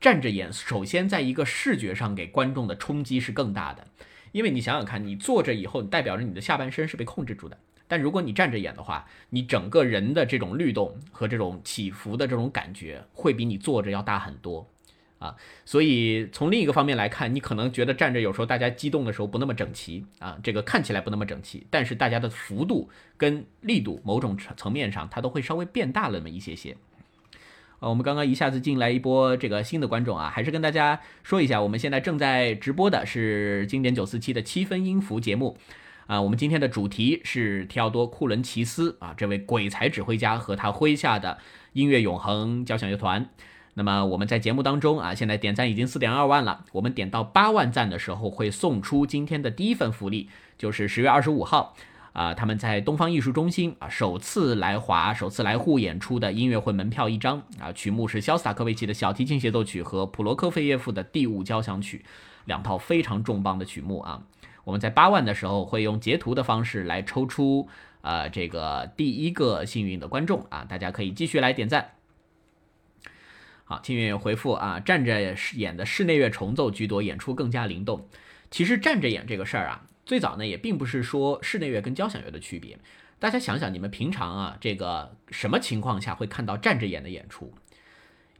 [0.00, 3.86] 站着演，首先在一个视觉上给观众的冲击是更大的，
[4.32, 7.58] 因为你想想看，你坐着以后，你代表着你的下半身是被控制住的。
[7.86, 14.66] 但如果你站着演的话，你整个人的这种律动和这种起伏的这种感觉，会比你坐着要大很多
[15.24, 15.34] 啊。
[15.64, 26.76] 所以从另一个方面来看，你可能觉得站着有时候大家激动的时候不那么整齐啊，这个看起来不那么整齐，但是大家的幅度跟力度某种层层面上，它都会稍微变大了那么一些些。
[27.80, 35.58] 我们刚刚一下子进来一波这个新的观众啊，还是跟大家说一下，我们现在正在直播的是经典九四七的七分音符节目
[36.06, 36.22] 啊。
[36.22, 41.36] 我们今天的主题是提奥多·库伦齐斯啊，这位鬼才指挥家和他麾下的
[41.74, 43.28] 音乐永恒交响乐团。
[43.74, 51.74] 那么我们在节目当中啊，现在点赞已经四点二万了，我们点到八万赞的时候会送出今天的第一份福利，就是十月二十五号。
[52.12, 62.04] 啊，他们在东方艺术中心啊首次来华、首次来沪演出的音乐会门票一张啊，曲目是肖斯塔科维奇的小提琴协奏曲和普罗科菲耶夫的第五交响曲，
[62.44, 64.22] 两套非常重磅的曲目啊。
[64.62, 67.68] 我们在八万的时候会用截图的方式来抽出
[68.02, 71.94] 呃这个第一个幸运的观众啊，大家可以继续来点赞。
[73.64, 78.08] 好，清远回复啊，站着演的室内乐重奏居多，演出更加灵动。
[78.50, 79.86] 其实站着演这个事儿啊。
[80.04, 82.78] 最早呢，也并不是说室内乐跟交响乐的区别。
[83.18, 87.54] 大家想想，你们平常啊，这个什么情况下会看到站着演的演出？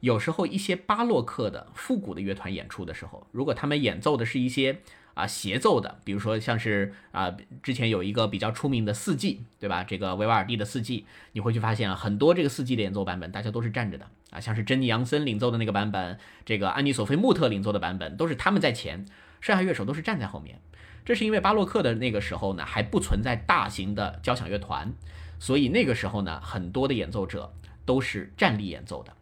[0.01, 4.81] 有时候一些巴洛克的复古的乐团演出的时候，如果他们演奏的是一些
[5.15, 9.83] 啊协奏的，比如说像是啊之前有一个比较出名的四季，对吧？
[9.83, 19.03] 这个维瓦尔第的四季，你会去发现啊，很多这个四季的演奏版本，大家都是站着的啊，像是珍妮杨森领奏的那个版本，这个安妮索菲穆特领奏的版本，都是他们在前，
[19.41, 20.59] 剩下乐手都是站在后面。
[21.05, 24.93] 这是因为巴洛克的那个时候呢，还不存在大型的交响乐团，
[25.39, 27.53] 所以那个时候呢，很多的演奏者
[27.85, 29.13] 都是站立演奏的。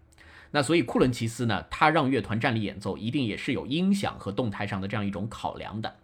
[0.56, 5.96] 那所以库伦齐斯呢，他让乐团站立演奏，一定也是有音响和动态上的这样一种考量的。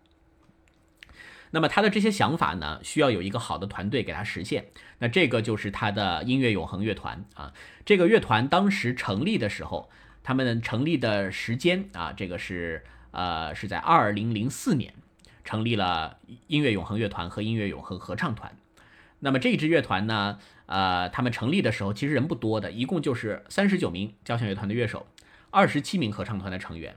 [1.51, 4.65] 那么他的这些想法呢，需要有一个好的团队给他实现。
[4.97, 7.53] 那这个就是他的音乐永恒乐团啊。
[7.85, 9.89] 这个乐团当时成立的时候，
[10.23, 14.93] 他们成立的时间啊，这个是呃是在二零零四年。
[15.45, 18.55] 成立了音乐永恒乐团和音乐永恒合唱团。
[19.19, 20.37] 那么这支乐团呢？
[20.69, 25.07] 呃，他们成立的时候其实人不多的，一共就是三十九名交响乐团的乐手，
[25.49, 26.95] 二十七名合唱团的成员。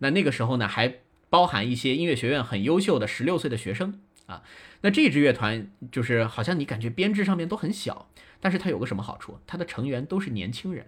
[0.00, 0.96] 那那个时候呢，还
[1.30, 4.42] 包含一些音乐学院很优秀的十六岁的学生啊。
[4.82, 9.40] 那这支乐团就是好像你感觉编制上面都很小，但是它有个什么好处？
[9.46, 10.86] 它的成员都是年轻人，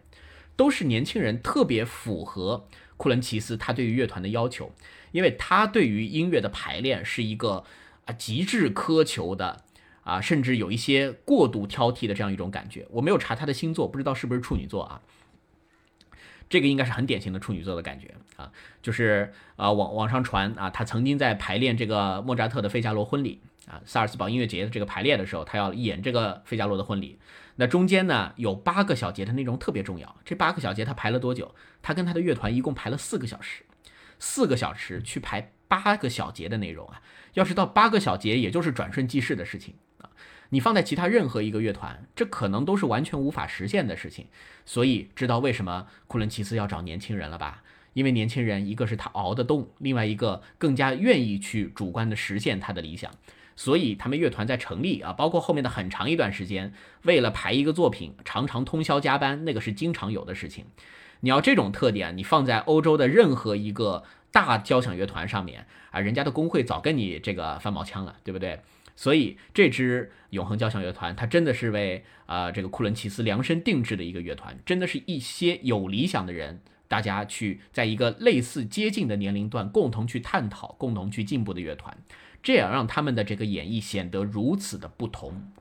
[0.54, 4.74] 都是年轻人，特别符合库伦齐斯他对于乐团的要求。
[5.12, 7.64] 因为他对于音乐的排练是一个
[8.04, 9.64] 啊极致苛求的
[10.08, 12.86] 啊，甚至有一些过度挑剔的这样一种感觉。
[12.90, 15.02] 我没有查他的星座，不知道是不是处女座啊？
[16.48, 23.38] 这个应该是很典型的处女座的感觉啊，就是啊网网上传啊，他曾经在排练这个莫扎特的《费加罗婚礼》
[23.70, 27.18] 啊，萨尔斯堡音乐节的这个排练的时候，他要演这个费加罗的婚礼。
[27.56, 31.54] 那中间呢有八个小节的内容特别重要，这八个小节他排了多久？
[31.82, 33.64] 他跟他的乐团一共排了四个小时。
[34.18, 37.02] 四个小时去排八个小节的内容啊，
[37.34, 39.74] 要是到八个小节，也就是转瞬即逝的事情。
[40.50, 44.26] 你放在其他任何一个乐团，这可能都是完全无法实现的事情。
[44.64, 47.62] 所以知道为什么库伦齐斯要找年轻人了吧？
[47.94, 53.10] 因为年轻人一个是他熬得动，另外一个更加愿意去主观的实现他的理想。
[53.56, 60.66] 所以他们乐团在成立啊，包括后面的很长一段时间，为了排一个作品，常常通宵加班，那个是经常有的事情。
[61.20, 68.60] 你要这种特点，你放在欧洲的任何一个大交响乐团上面啊，人家的工会早跟你这个翻毛枪了，对不对？
[68.98, 76.60] 所以这支永恒交响乐团，它真的是为啊这个库伦齐斯量身定制的一个乐团，真的是一些有理想的人。
[76.88, 81.96] 大家去在一个类似接近的年龄段共同去探讨、共同去进步的乐团，
[82.42, 85.52] 这样让他们的这个演绎显得如此的不同。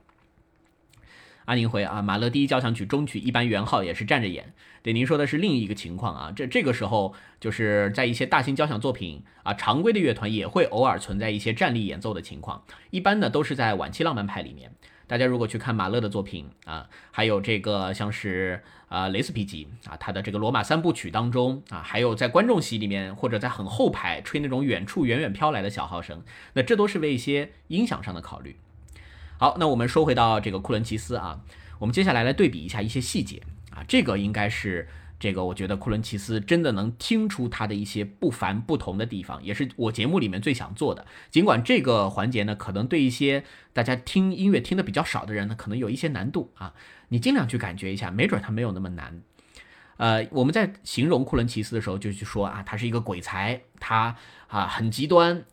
[1.44, 4.52] 安宁回啊，马勒第一交响曲中曲一般圆号也是站着演。
[4.82, 6.32] 对，您说的是另一个情况啊。
[6.34, 14.72] 这这个时候就是在一些大型交响作品啊，常规的乐团也会偶尔存在一些站立演奏的情况，一般呢都是在晚期浪漫派里面。
[15.06, 28.56] 大家如果去看马勒的作品啊，还有这个像是啊雷斯皮吉啊，他的这个罗马三部曲当中啊，还有在观众席里面或者在很后排吹那种远处远远飘来的小号声，那这都是为一些音响上的考虑。
[29.38, 31.40] 好，那我们说回到这个库伦齐斯啊，
[31.78, 33.40] 我们接下来来对比一下一些细节
[33.78, 34.88] 啊，这个应该是。
[35.20, 41.04] 这个我觉得库伦齐斯真的能听出他的一些不凡不同的地方，也是我节目里面最想做的。
[41.28, 46.72] 尽管这个环节呢，可能对一些大家听音乐听的比较少的人呢，可能有一些难度啊。
[47.08, 49.20] 你尽量去感觉一下，没准他没有那么难。
[49.96, 54.14] 呃，我们在形容库伦齐斯的时候，就去说啊，他是一个鬼才，他
[54.46, 55.44] 啊很极端，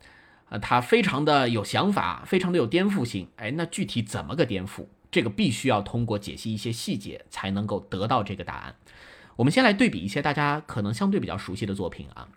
[0.48, 3.26] 啊他非常的有想法，非常的有颠覆性。
[3.34, 4.86] 哎，那具体怎么个颠覆？
[5.16, 8.74] 这个必须要通过解析一些细节才能够得到这个答案。
[9.36, 12.28] 我们先来对比一些大家可能相对比较熟悉的作品啊，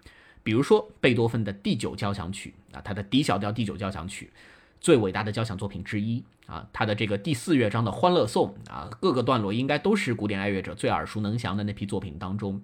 [0.44, 4.32] 比如说贝多芬的第九交响曲啊，他的 D 小调第九交响曲，
[4.80, 12.62] 最伟大的交响作品之一啊，他的这个第四乐章的欢乐颂啊，各个段落应该都是古典爱乐者最耳熟能详的那批作品当中。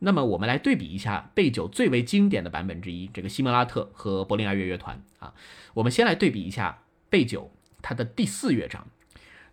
[0.00, 5.32] 那么我们来对比一下贝九最为经典的版本之一，这个西莫拉特和柏林爱乐乐团啊，
[5.72, 8.86] 我们先来对比一下贝九它的第四乐章。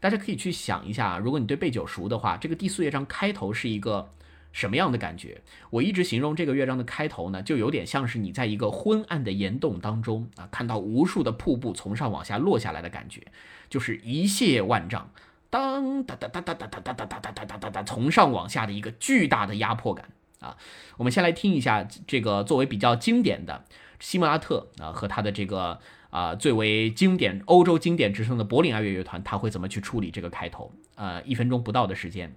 [0.04, 4.12] 大家可以去想一下，如果你对贝九熟的话，这个第四乐章开头是一个
[4.52, 5.40] 什么样的感觉？
[5.70, 13.22] 我一直形容这个乐章的开头呢，就有点像是你在一个昏暗的岩洞当中啊，看到无数的瀑布从上往下落下来的感觉，
[13.70, 15.10] 就是一泻万丈，
[15.50, 20.10] 当哒哒哒哒哒哒哒哒哒哒哒哒哒，从上往下的一个巨大的压迫感
[20.42, 20.58] 啊。
[20.98, 23.64] 我们先来听一下这个作为比较经典的
[24.02, 25.80] 西莫拉特啊和他的这个。
[26.14, 30.72] 啊，最为经典、欧洲经典之声的柏林爱乐乐团，他会怎么去处理这个开头？
[30.94, 32.36] 呃，一分钟不到的时间，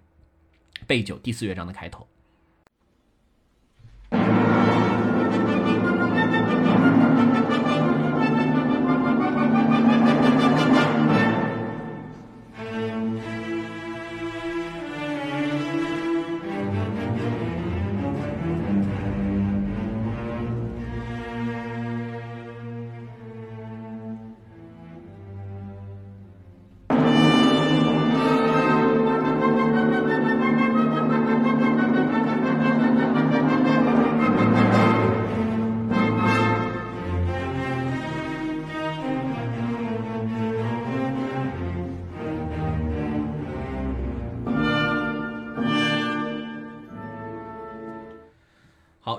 [0.87, 2.07] 背九第四乐章的开头。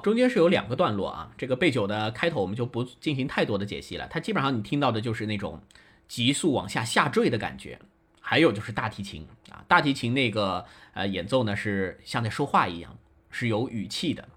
[0.07, 5.61] 中间是有两个段落啊，这个贝九的开头我们就不进行太多的解析了，它基本上你听到的就是那种
[6.07, 7.77] 急速往下下坠的感觉，
[8.21, 12.97] 还有就是大提琴啊，大提琴那个呃演奏呢是像在说话一样，
[13.29, 14.29] 是有语气的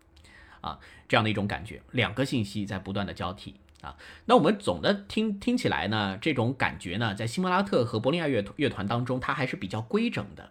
[0.61, 10.51] 啊，这样的一种感觉，两个信息在不断的交替啊，那我们总的听听起来呢，这种感觉呢，在辛莫拉特和柏林爱乐乐团当中，它还是比较规整的。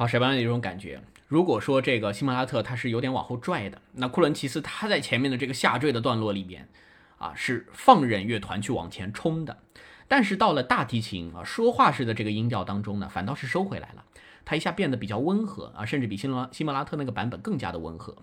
[0.00, 1.02] 好，什么样的一种感觉？
[1.28, 6.66] 如果说这个西莫拉特他是有点往后拽的，那库伦齐斯他在前面的这个下坠的段落里边，
[7.18, 9.58] 啊是放任乐团去往前冲的。
[10.08, 14.02] 但是到了大提琴啊说话式的这个音调当中呢，反倒是收回来了，
[14.46, 18.16] 它一下变得比较温和啊，甚至比西莫西莫拉特那个版本更加的温和。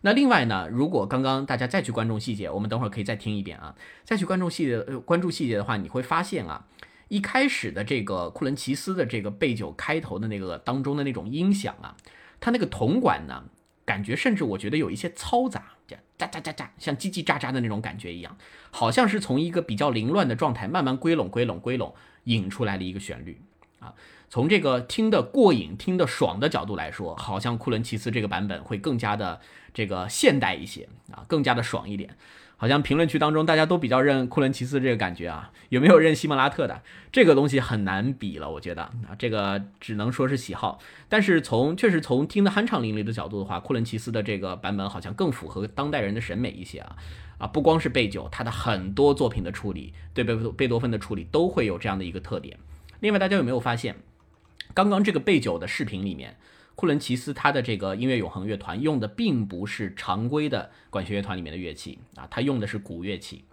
[0.00, 6.66] 那另外呢，如果刚刚大家再去关注细节，我们等会儿可以再听一遍啊，再去关注细节，呃，关注细节的话，你会发现啊。
[7.10, 11.96] 一开始的这个库伦奇斯的这个贝九开头的那个当中的那种音响啊，
[12.38, 13.42] 它那个铜管呢，
[13.84, 18.36] 感觉甚至我觉得有一些嘈杂，这样喳喳喳喳，像叽叽喳喳的那种感觉一样，
[18.70, 21.92] 好像是从一个比较凌乱的状态慢慢归拢、归拢、归拢，
[22.24, 23.42] 引出来的一个旋律
[23.80, 23.92] 啊。
[24.28, 29.40] 从这个听得过瘾、听得爽的角度来说，好像库伦奇斯这个版本会更加的
[29.74, 32.16] 这个现代一些啊，更加的爽一点。
[32.60, 36.82] 好像评论区当中大家都比较认库伦齐斯这个感觉啊，有没有认西莫拉特的？
[37.10, 40.78] 这个东西很难比了，我觉得啊，这个只能说是喜好。
[41.08, 46.96] 但是从确实从听得酣畅淋漓的角度的话，库伦齐斯的这个版本好像更符合当代人的审美一些啊
[47.38, 52.58] 啊，不光是贝九，他的很多作品的处理，对贝贝多芬的处理都会有这样的一个特点。
[53.00, 53.96] 另外，大家有没有发现，
[54.74, 56.36] 刚刚这个贝九的视频里面？
[56.80, 63.44] 库伦奇斯他的这个音乐永恒乐团用的并不是常规的管弦乐团里面的乐器啊，他用的是古乐器，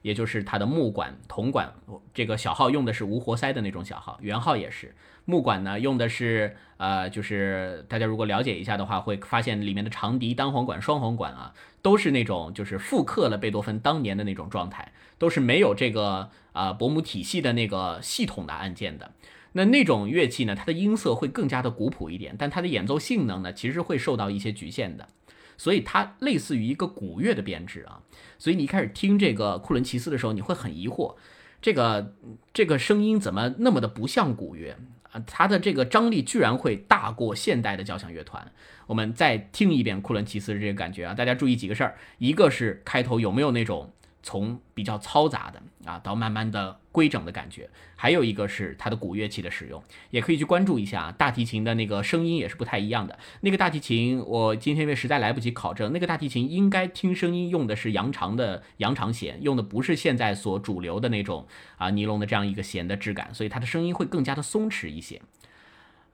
[0.00, 1.74] 也就是他的木管、铜管。
[2.14, 4.94] 这个小号用的是无活塞的那种小号，圆号也是。
[5.26, 11.52] 木管呢用的是呃，就是大家如果了解一下的话，会发现里面的长笛、单簧管、双簧管啊，
[11.82, 19.12] 都是那种就是复刻了贝多芬当年的那种状态，都是没有这个啊伯姆体系的那个系统的按键的。
[19.52, 25.08] 那那种乐器呢，它的音色会更加的古朴一点，但它的演奏性能呢，其实会受到一些局限的，
[25.56, 28.00] 所以它类似于一个古乐的编制啊。
[28.38, 31.16] 所以你一开始听这个库伦齐斯的时候，你会很疑惑，
[31.60, 32.14] 这个
[32.52, 34.76] 这个声音怎么那么的不像古乐
[35.10, 35.22] 啊？
[35.26, 38.50] 它的这个张力居然会大过现代的交响乐团。
[38.86, 43.92] 我们再听一遍库伦齐斯的这个感觉啊，大家注意几个事儿，一个是开头有没有那种。
[44.22, 53.18] 从比较嘈杂的啊，到慢慢的规整的感觉，还有一个是它的古乐器的使用，也可以去关注一下大提琴的那个声音也是不太一样的。
[53.40, 61.46] 那个大提琴，我今天因为实在来不及考证，那个大提琴应该听声音用的是羊肠的羊肠弦，用的不是现在所主流的那种
[61.76, 65.20] 啊尼龙的这样一个弦的质感，所以它的声音会更加的松弛一些。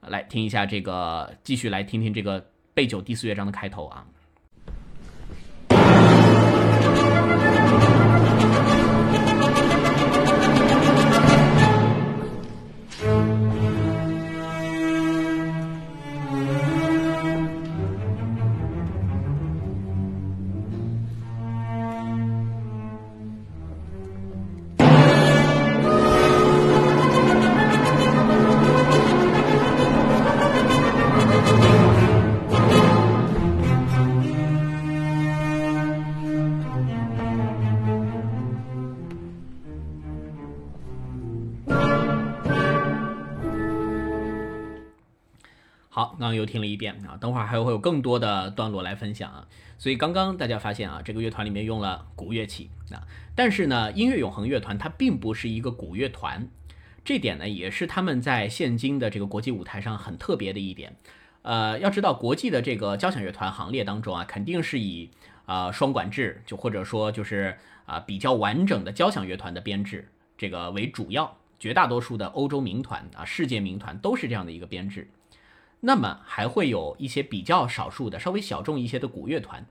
[0.01, 4.07] 来听一下这个，继续来听听这个贝九第四乐章的开头啊。
[46.29, 49.49] 刚又听了一遍啊，等会儿还会有更多的段落来分享啊。
[49.79, 56.47] 所以刚刚大家发现啊，这个乐团里面用了古乐器啊，但是呢，音乐永恒乐团它并不是一个古乐团，
[57.05, 60.97] 这点呢也是他们在现今的这个国际舞台上很特别的一点。
[61.43, 65.09] 呃，要知道国际的这个交响乐团行列当中啊，肯定是以
[65.47, 67.57] 啊双管制，就或者说就是
[67.87, 75.09] 啊比较完整的交响乐团的编制这个为主要，绝大多数的欧洲名团啊、世界名团都是这样的一个编制。
[75.81, 79.65] 那么还会有一些比较少数的、稍微小众一些的古乐团，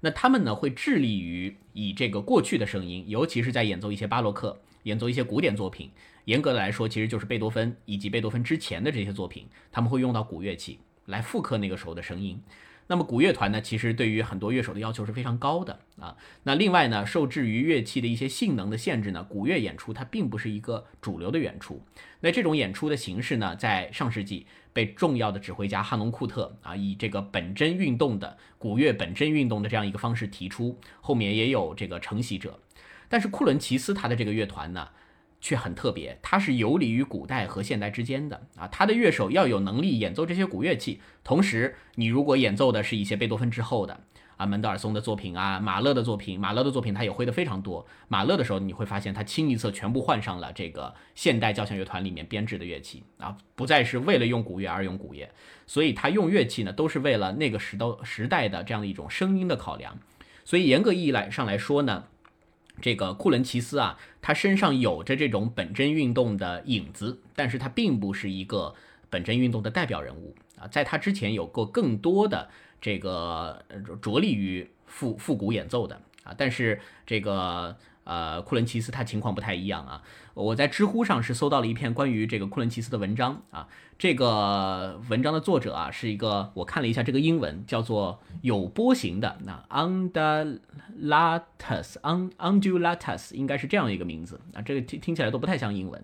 [0.00, 5.90] 那他们呢会致力于以这个过去的声音，尤其是在演奏一些巴洛克、演奏一些古典作品。
[6.24, 12.40] 严格的来说，其实就是贝多芬以及贝多芬之前的这些作品，他们会用到古乐器来复刻那个时候的声音。
[12.88, 16.16] 那么古乐团呢，其实对于很多乐手的要求是非常高的啊。
[16.42, 21.80] 那另外呢，受制于乐器的一些性能的限制呢，古乐演出它并不是一个主流的演出。
[22.20, 32.58] 那这种演出的形式呢，在上世纪被重要的指挥家哈农库特啊，以这个本真运动的古乐本真运动的这样一个方式提出，后面也有这个承袭者。
[33.08, 34.88] 但是库伦齐斯他的这个乐团呢？
[35.44, 38.68] 却很特别，它是游离于古代和现代之间的啊。
[38.68, 44.04] 他的乐手要有能力演奏这些古乐器，同时你如果演奏的是一些贝多芬之后的
[44.42, 47.86] 啊，门德尔松的作品啊，马勒的作品，马勒的作品他也会的非常多。
[48.08, 55.30] 马勒的时候，你会发现他清一色全部换上了这个现代交响乐团里面编制的乐器啊，不再是为了用古乐而用古乐，
[55.66, 59.96] 所以他用乐器呢，都是为了那个时都时代的这样的一种声音的考量。
[60.44, 62.04] 所以严格意义来上来说呢。
[62.80, 68.74] 这个库伦齐斯啊，他身上有着这种本真运动的影子，但是他并不是一个
[69.10, 72.48] 本真运动的代表人物啊，在他之前有过更多的
[72.82, 73.64] 这个
[74.02, 77.74] 着力于复复古演奏的啊，但是这个。
[78.04, 80.02] 呃，库伦奇斯他情况不太一样啊。
[80.34, 83.68] 我在知乎上是搜到了一篇关于这个库伦奇斯的文章啊。
[83.96, 90.60] 这个文章的作者啊是一个，我看了一下这个英文叫做有波形的那 undulatus
[92.00, 94.60] undulatus 应该是这样一个名字啊。
[94.62, 96.02] 这个听听起来都不太像英文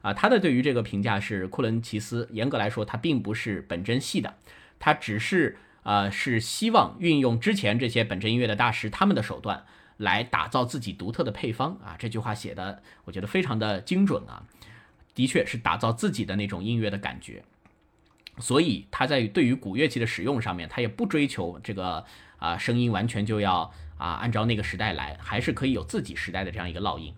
[0.00, 0.14] 啊。
[0.14, 4.32] 他的对于这个评价是库伦奇斯严格来说他并不是本真系的，
[4.78, 9.64] 他只是呃是希望运用之前这些本真音乐的大师他们的手段。
[9.98, 11.94] 来打造自己独特的配方啊！
[11.96, 14.42] 这句话写的我觉得非常的精准啊，
[15.14, 17.44] 的确是打造自己的那种音乐的感觉。
[18.38, 22.04] 所以他在对于古乐器的使用上面，他也不追求这个
[22.38, 27.14] 啊声音完全就要啊按照那个时代来，还是可以有自己时代的这样一个烙印。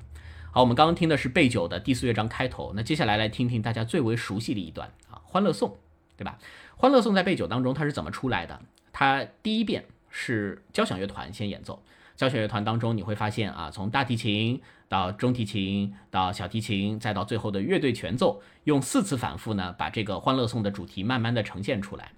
[0.53, 5.71] 好，我们刚刚听的是贝九的第四乐章开头，那接下来来听听大家最为熟悉的一段啊，《欢乐颂》，
[6.19, 6.37] 对吧？
[6.77, 8.61] 《欢乐颂》在贝九当中它是怎么出来的？
[8.93, 11.83] 它第一遍是交响乐团先演奏。
[12.17, 22.13] 交响乐团当中，你会发现啊，从大提琴到中提琴到小提琴，再到最后的乐队全奏，用四次反复呢，把这个《欢乐颂》的主题慢慢的呈现出来。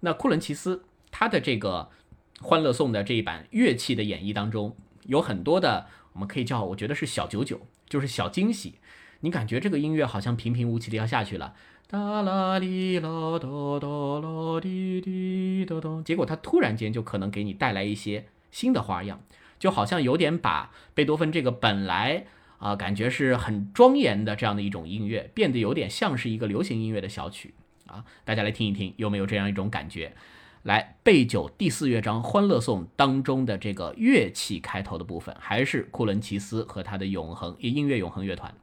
[0.00, 1.90] 那库伦奇斯他的这个
[2.44, 8.74] 《欢乐颂》的这一版乐器的演绎当中，有很多的，我们可以叫，我觉得是小九九，就是小惊喜。
[9.20, 11.54] 你感觉这个音乐好像平平无奇的要下去了，
[11.92, 18.24] 哒啦哩啦哆哆啦滴滴哆哆，结果它突然间就可能给你带来一些。
[18.50, 19.20] 新的花样，
[19.58, 22.24] 就好像有点把贝多芬这个本来
[22.56, 27.52] 啊感觉是很庄严的这样的一种音乐，变得有点像是一个流行音乐的小曲
[27.86, 28.06] 啊。
[28.24, 30.14] 大家来听一听，有没有这样一种感觉？
[30.62, 38.54] 来，贝九第四乐章《欢乐颂》当中的这个乐器开头的部分，还是库伦奇斯和他的永恒音乐永恒乐团。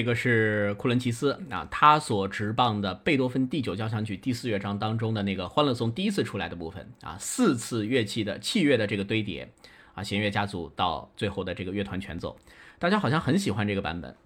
[0.00, 9.52] 这个是库伦齐斯啊，他所执棒的贝多芬第九交响曲第四乐章当中的那个《欢乐颂》第一次出来的部分啊，四次乐器的器乐的这个堆叠
[9.92, 12.38] 啊，弦乐家族到最后的这个乐团全奏，
[12.78, 14.16] 大家好像很喜欢这个版本，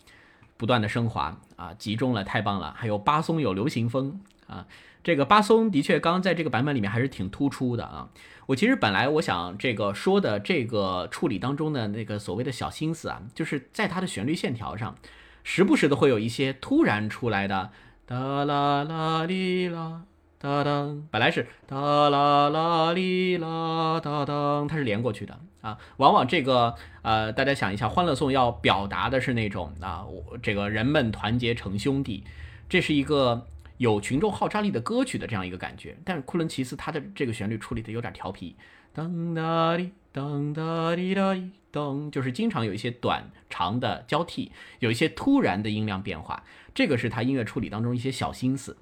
[0.57, 2.73] 不断的升华啊，集中了，太棒了。
[2.77, 4.69] 还有巴松有流行风啊，
[5.03, 8.09] 这个巴松的确刚刚在这个版本里面还是挺突出的啊。
[8.47, 14.97] 我其实本来我想这个说的这个处理当中的那个所谓的小心思啊，就是在它的旋律线条上。
[15.45, 17.71] 时不时的会有一些突然出来的
[18.07, 20.03] 哒啦啦哩啦
[20.39, 25.79] 哒当，本来是哒啦啦哩啦哒当，它是连过去的啊。
[25.99, 30.05] 往往这个呃，大家想一下，《欢乐颂》要表达的是那种啊，
[30.43, 32.25] 这个人们团结成兄弟，
[32.69, 35.97] 这是一个有群众号召力的歌曲的这样一个感觉。
[36.05, 38.57] 但是库伦齐斯他的这个旋律处理的有点调皮，
[38.93, 41.51] 当哒哩当哒哩哒哩。
[41.75, 48.77] 噔，就是经常有一些短长的交替，有一些突然的音量变化，这个是他音乐处理当中一些小心思。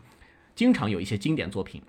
[0.54, 1.82] 经常有一些经典作品，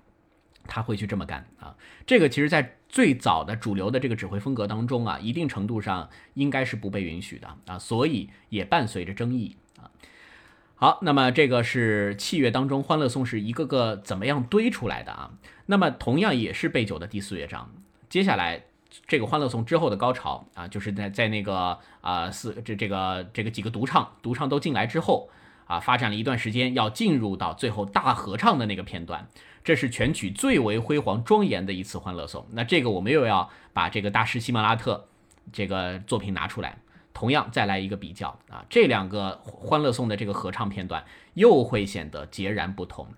[0.66, 1.76] 他会去这么干啊。
[2.06, 9.90] 这个其实，在最早的主流的这个指挥风格当中啊，一定程度上应该是不被允许的啊，所以也伴随着争议啊。
[10.76, 15.32] 好，那么这个是器乐当中《欢乐颂》是一个个怎么样堆出来的啊？
[15.66, 17.70] 那么同样也是贝九的第四乐章，
[18.08, 18.64] 接下来。
[19.06, 25.28] 这个《欢乐颂》之后的高潮啊，就是在在那个啊四这这个这个几个独唱独唱都进来之后
[25.66, 29.28] 啊，发展了一段时间，要进入到最后大合唱的那个片段，
[29.64, 32.42] 这是全曲最为辉煌庄严的一次《欢乐颂》。
[32.52, 35.08] 那这个我们又要把这个大师西马拉特
[35.52, 36.78] 这个作品拿出来，
[37.12, 43.08] 同样再来一个比较啊，这两个《欢乐颂》的这个合唱片段又会显得截然不同。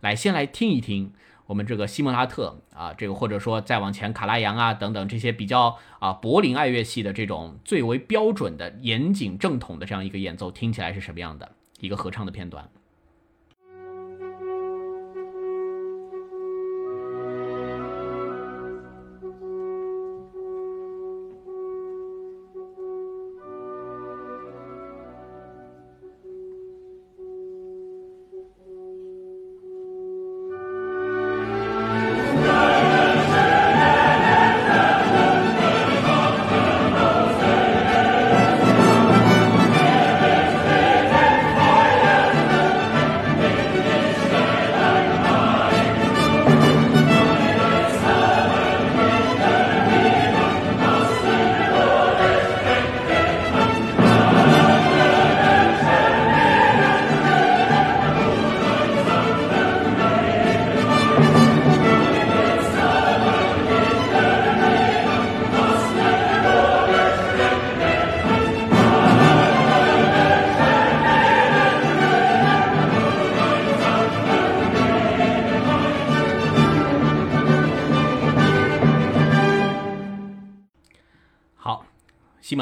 [0.00, 1.12] 来，先来听一听。
[1.50, 12.68] 我们这个西莫拉特啊，这个或者说再往前卡拉扬啊等等这些比较啊柏林爱乐系的这种最为标准的严谨正统的这样一个演奏，听起来是什么样的一个合唱的片段？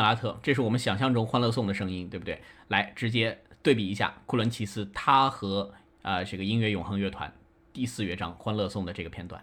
[0.08, 2.40] 拉特，这是我们想象中《欢乐颂》的声音，对不对？
[2.68, 7.30] 来，直接对比一下库伦齐斯，他和啊这个音乐永恒乐团
[7.74, 9.42] 第四乐章《欢乐颂》的这个片段。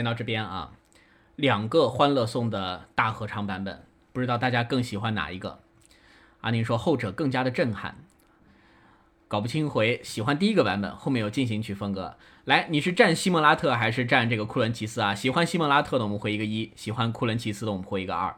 [0.00, 0.72] 先到这边啊，
[1.36, 3.84] 两个《欢乐颂》的大合唱版本，
[4.14, 5.58] 不知道大家更喜欢哪一个？
[6.40, 7.96] 阿宁说后者更加的震撼，
[9.28, 12.16] 搞不清回喜欢第一个版本，后面有进行曲风格。
[12.44, 15.14] 来，你是站西蒙拉特还是站这个库伦齐斯啊？
[15.14, 18.34] 喜欢西蒙拉特的我们回一个一，喜欢库伦齐斯的我们回一个二。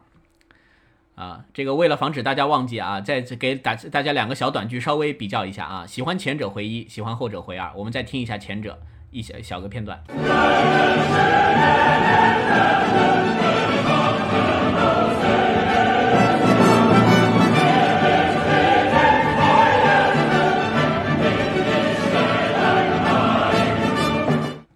[1.15, 7.73] 啊，这个为了防止大家忘记啊，再给大大家两个小短句稍微比较一下啊，喜欢前者回一，喜欢后者回二。
[7.77, 8.81] 我们再听一下前者。
[9.13, 10.03] 一些小个片段。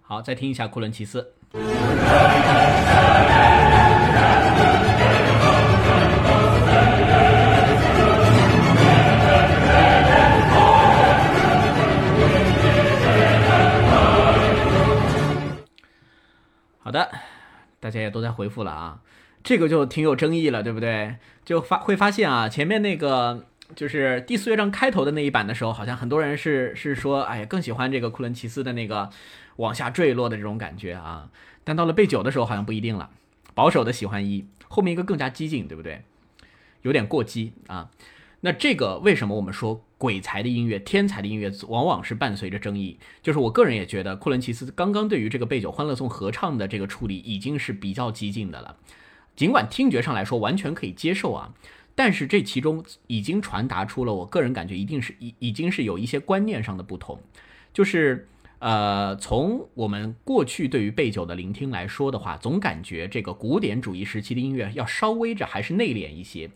[0.03, 1.33] 好，再听一下库伦齐斯。
[16.87, 17.11] 好的，
[17.81, 19.01] 大家也都在回复了啊，
[19.43, 21.17] 这个就挺有争议了，对不对？
[21.43, 29.09] 就发会发现啊，前面那个就是第四乐章开头的那一版的时候，好像很多人是是说，哎呀，更喜欢这个库伦奇斯的那个
[29.57, 31.27] 往下坠落的这种感觉啊。
[31.65, 33.09] 但到了贝九的时候，好像不一定了，
[33.53, 36.03] 保守的喜欢一，后面一个更加激进，对不对？
[36.83, 37.89] 有点过激啊。
[38.41, 42.99] 那这个为什么我们说鬼才的音乐、天才的音乐往往是伴随着争议？
[43.21, 48.77] 就是我个人也觉得，库伦奇斯刚刚对于这个贝九欢乐颂合唱的这个处理已经是比较激进的了。
[49.35, 51.53] 尽管听觉上来说完全可以接受啊，
[51.95, 57.19] 但是这其中已经传达出了我个人感觉一定是已已经是有一些观念上的不同。
[57.73, 58.27] 就是
[58.59, 66.49] 呃，从我们过去对于贝九的聆听来说的话，总感觉这个古典主义时期的音乐要稍微着还是内敛一些。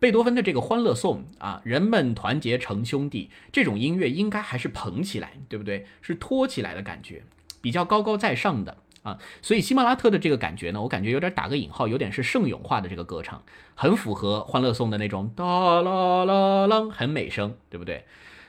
[0.00, 5.86] 贝多芬的这个《欢乐颂》啊，人们团结成兄弟，这种音乐应该还是捧起来，对不对？
[6.00, 7.24] 是托起来的感觉，
[7.60, 9.18] 比较高高在上的啊。
[9.42, 13.42] 所以希莫拉特的这个感觉呢，我感觉有点打个引号，有点是圣咏化的这个歌唱，
[13.74, 15.44] 很符合《欢乐颂》的那种哒
[15.82, 18.04] 啦啦啦，很美声，对不对？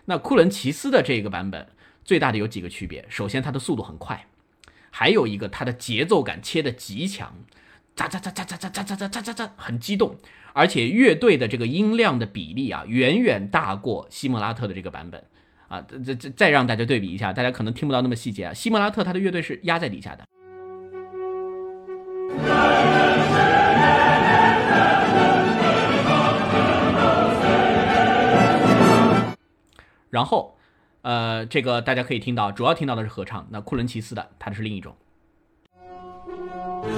[0.05, 1.67] 那库伦奇斯的这个版本
[2.05, 4.27] 最大的有几个区别，首先它的速度很快，
[4.91, 7.35] 还有一个它的节奏感切的极强，
[8.07, 10.15] 喳喳喳喳喳喳喳喳喳喳喳，很激动。
[10.53, 15.23] 而且乐队的这个音量的比例啊，远远大过希莫拉特的这个版本
[15.67, 15.81] 啊。
[15.81, 18.53] 这这再让大家对比一下，大家可能听不到那么细节啊。
[18.53, 20.25] 希莫拉特他的乐队是压在底下的，
[30.09, 30.57] 然后
[31.01, 33.47] 呃，这个大家可以听到，主要听到的是合唱。
[33.51, 34.95] 那库伦奇斯的，它的是另一种。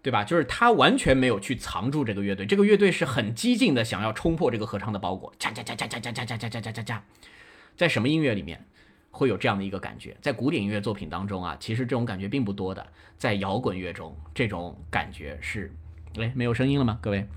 [0.00, 0.24] 对吧？
[0.24, 7.04] 就是他完全没有去藏住这个乐队，这个乐队是很激进的，想要冲破这个合唱的包裹，加加加加加加加加加加加加，
[7.76, 8.64] 在什么音乐里面
[9.10, 10.16] 会有这样的一个感觉？
[10.22, 12.86] 在古典音乐作品当中啊，其实这种感觉并不多的，
[13.18, 15.70] 在摇滚乐中，这种感觉是，
[16.18, 16.98] 哎，没有声音了吗？
[17.02, 17.28] 各位，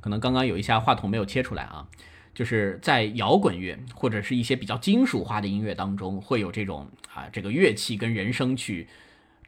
[0.00, 1.88] 可能刚刚有一下话筒没有切出来啊，
[2.34, 8.88] 就是在摇滚乐或者是一些比较金属化的音乐当中，会有这种啊，这个乐器跟人声去。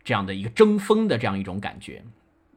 [0.04, 2.00] 这样的一个争锋的这样一种感觉，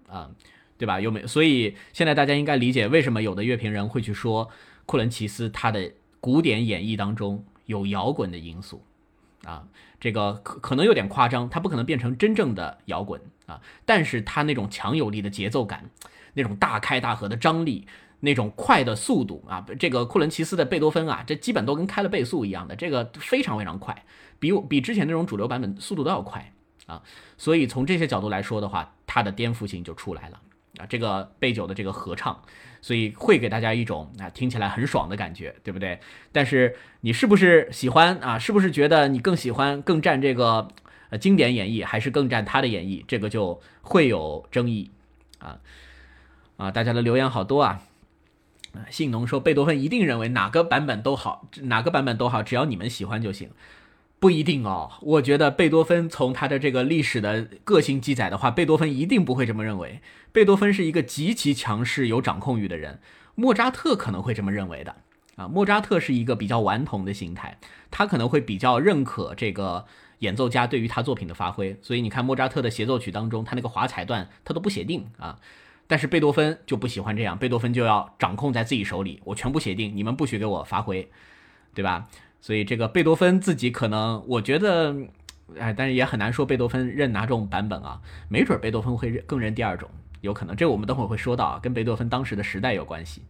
[0.07, 0.29] 啊，
[0.77, 1.01] 对吧？
[1.01, 1.25] 有没有？
[1.25, 4.47] 所以现在大家应该理解为什么有的乐评人会去说
[4.85, 8.83] 库伦奇斯他的古典演绎当中有摇滚的因素，
[9.45, 9.67] 啊，
[9.99, 15.89] 这个可可能有点夸张，他不可能变成真正的摇滚啊，但是他那种强有力的节奏感，
[16.35, 17.87] 那种大开大合的张力，
[18.21, 24.05] 那种快的速度啊，这个库伦奇斯的贝多芬啊，这基本都跟开了倍速一样的，这个非常非常快，
[24.39, 26.53] 比我比之前那种主流版本速度都要快。
[26.85, 27.03] 啊，
[27.37, 30.41] 所以从这些角度来说的话，它的颠覆性就出来了
[30.79, 30.87] 啊。
[30.87, 32.41] 这个贝九的这个合唱，
[32.81, 35.99] 所以会给大家一种啊听起来很爽的感觉，对不对？
[36.31, 38.39] 但是你是不是喜欢啊？
[38.39, 40.67] 是不是觉得你更喜欢更占这个
[41.11, 43.05] 呃经典演绎，还是更占他的演绎？
[43.07, 44.89] 这个就会有争议
[45.37, 45.59] 啊
[46.57, 46.71] 啊！
[46.71, 47.83] 大家的留言好多啊。
[48.89, 53.49] 信农说贝多芬一定认为哪个版本都好，哪个版本都好，只要你们喜欢就行。
[54.19, 60.01] 不一定哦，我觉得贝多芬从他的这个历史的个性记载的话，贝多芬一定不会这么认为。
[60.33, 62.99] 贝多芬是一个极其强势、有掌控欲的人。
[63.35, 64.97] 莫扎特可能会这么认为的
[65.37, 65.47] 啊。
[65.47, 67.57] 莫扎特是一个比较顽童的心态，
[67.89, 69.85] 他可能会比较认可这个
[70.17, 71.77] 演奏家对于他作品的发挥。
[71.81, 75.39] 所以你看莫扎特的协奏曲当中，他那个华彩段他都不写定啊。
[75.89, 81.09] 但是贝多芬就不喜欢这样，贝多芬就要掌控在自己手里，我全部写定，你们不许给我发挥，
[81.73, 82.07] 对吧？
[82.39, 84.95] 所以这个贝多芬自己可能，我觉得，
[85.57, 87.99] 哎，但是也很难说贝多芬认哪种版本啊？
[88.27, 89.89] 没准贝多芬会认更认第二种，
[90.21, 90.55] 有可能。
[90.55, 93.23] 这我们等会儿会说到啊，跟贝多芬当时的时代有关系。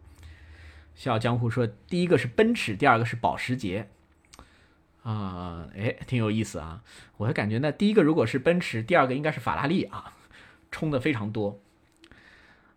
[0.95, 3.88] 笑傲江湖说，第一个是奔驰，第二个是保时捷，
[5.03, 6.84] 啊，哎，挺有意思啊。
[7.16, 10.12] 我的感觉呢，第一个如果是奔驰，第二个应该是法拉利啊，
[10.70, 11.57] 冲的非常多。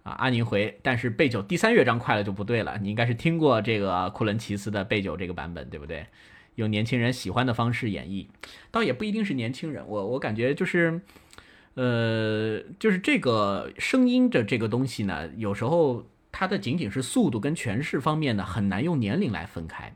[0.03, 2.79] 啊，阿宁回，但是贝九第三乐章快了就不对了。
[2.83, 6.07] 你应该是听过这个库伦奇斯的贝九这个版本，对不对？
[6.57, 8.27] 用年轻人喜欢的方式演绎，
[8.71, 9.83] 倒也不一定是年轻人。
[9.87, 11.01] 我我感觉就是，
[11.75, 19.95] 呃，就是这个声音的这个东西呢，有时候它的仅仅是速度跟诠释方面呢，很难用年龄来分开。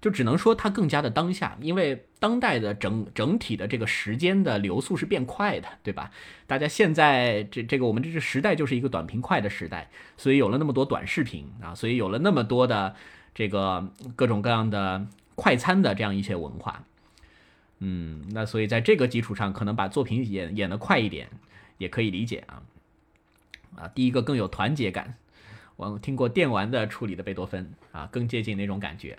[0.00, 6.10] 就只能说它更加的当下，因为当代的整整体的这个时间的流速是变快的，对吧？
[6.46, 12.96] 大家现在这这个我们这是时代就是一个短平快的时代，所以有了那么多短视频啊，所以有了那么多的
[13.34, 16.84] 这个各种各样的快餐的这样一些文化。
[17.78, 21.28] 嗯，那所以在这个基础上，可能把作品演演得快一点，
[21.78, 22.62] 也可以理解啊。
[23.76, 25.14] 啊，第一个更有团结感，
[25.76, 29.18] 我听过电玩的处理的贝多芬啊，更接近那种感觉。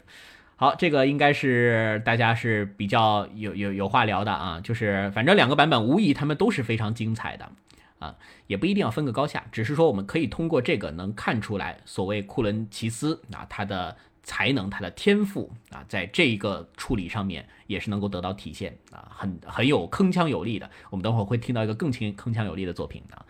[0.62, 7.52] 好，这个应该是大家是比较有有有话聊的啊，就是反正两个版本无疑他们都是非常精彩的
[7.98, 20.70] 啊，也不一定要分个高下，只是说我们可以通过这个能看出来，所谓库伦奇斯啊，他的才能、他的天赋啊，在这个处理上面也是能够得到体现啊，很很有铿锵有力的。
[20.92, 23.26] 我们等会儿会听到一个更铿铿锵有力的作品啊。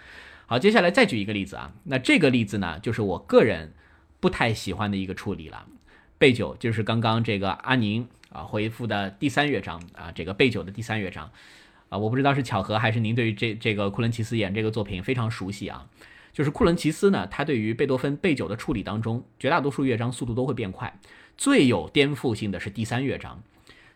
[0.47, 3.73] 好，接下来再举一个例子啊，那这个例子呢，就是我个人
[4.19, 5.65] 不太喜欢的一个处理了。
[6.22, 11.32] 贝九就是刚刚这个阿宁啊回复的第三乐章啊，这个贝九的第三乐章
[11.89, 15.88] 啊，我不知道是巧合还是您对于这这个库伦奇斯演这个作品非常熟悉啊。
[16.32, 20.95] 就是库伦奇斯呢，他对于贝多芬贝九的处理当中，绝大多数乐章速度都会变快，
[21.39, 23.41] 最有颠覆性的是第三乐章。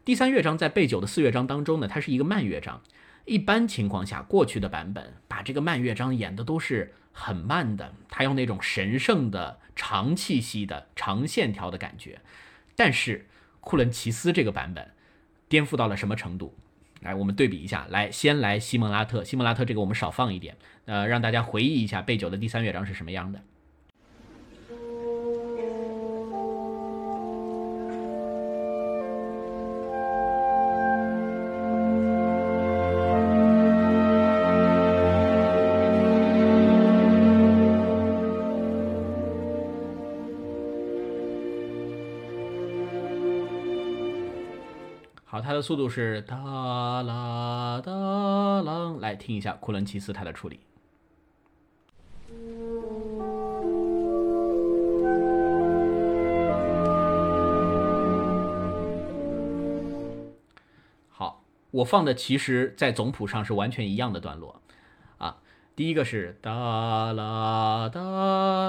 [0.04, 2.82] 第三乐章在贝九的四乐章当中呢，它是一个慢乐章。
[3.26, 12.22] 一般情况下，过去的版本把这个慢乐章演的都是很慢的，他用那种神圣的长气息的长线条的感觉。
[12.76, 13.28] 但是
[13.62, 14.92] 库伦奇斯这个版本
[15.50, 16.56] 颠覆到了什么程度？
[17.02, 17.88] 来，我们对比一下。
[17.90, 23.42] 来，先来西蒙拉特，西蒙拉特这个我们少放一点，呃，让大家回忆一下贝九的第三乐章是什么样的。
[45.56, 46.36] 的速度是哒
[47.04, 47.92] 啦哒
[48.62, 50.60] 啦，来听一下库伦奇斯他的处理。
[61.10, 61.42] 好，
[61.72, 64.62] 我放的其实，在总谱上是完全一样的段落
[65.18, 65.38] 啊。
[65.74, 68.02] 第一个是哒啦哒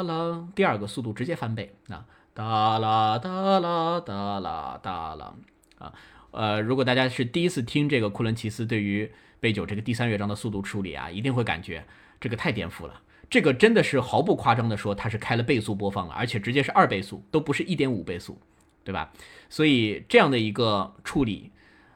[0.05, 5.35] 啦，第二个速度直接翻倍啊，哒啦哒啦哒啦哒啦
[5.81, 5.93] 啊。
[6.37, 9.11] 呃，如果大家是第一次听这个库伦奇斯对于
[9.41, 11.85] 贝九这个第三乐章的速度处理啊，一定会感觉
[12.21, 13.01] 这个太颠覆了。
[13.31, 18.39] 这个真的是毫不夸张的说，它是开了倍速播放了，而且直接是二倍速，都不是一点五倍速，
[18.85, 19.13] 对吧？
[19.49, 21.51] 所以这样的一个处理，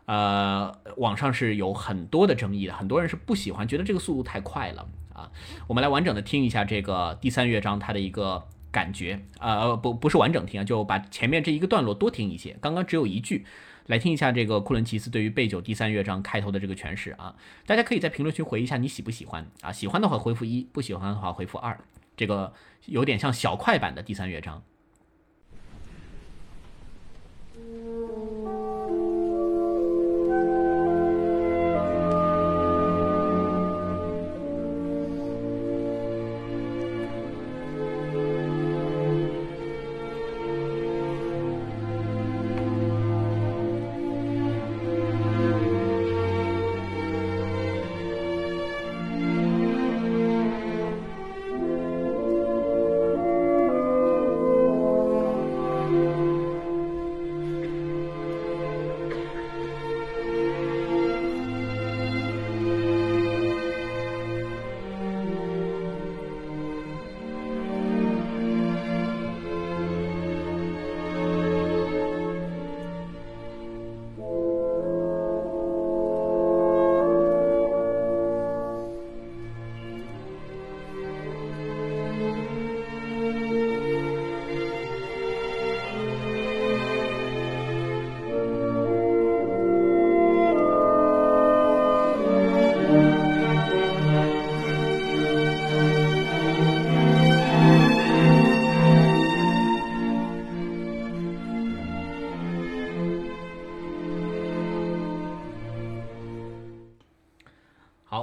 [0.07, 5.31] 呃，网上是有很多的争议的，很多人是不喜欢，觉得这个速度太快了啊。
[5.67, 13.45] 我们来完整的听一下这个第三乐章它的一个感觉，呃，不，不是完整听啊，就把前面这一个段落多听一些，刚刚只有一句。
[13.91, 17.35] 来听一下这个库伦奇斯对于贝九第三乐章开头的这个诠释啊，
[17.67, 19.45] 大家可以在评论区回一下你喜不喜欢。
[19.63, 21.77] 啊，喜欢的话回复一，不喜欢的话回复二，
[22.17, 22.53] 这个
[22.87, 24.63] 有点像小快版的第三乐章。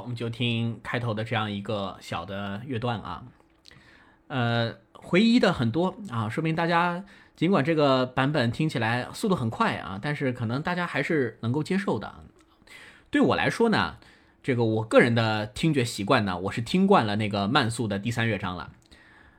[0.08, 3.26] 我们就听开头的这样一个小的乐段啊，
[4.28, 7.04] 呃，回忆的很多啊，说明大家
[7.36, 12.24] 尽管这个版本听起来速度很快啊，但是可能大家还是能够接受的。
[13.12, 13.98] 对我来说呢，
[14.42, 18.70] 这个我个人的听觉习惯呢，我是听惯了那个慢速的第三乐章了，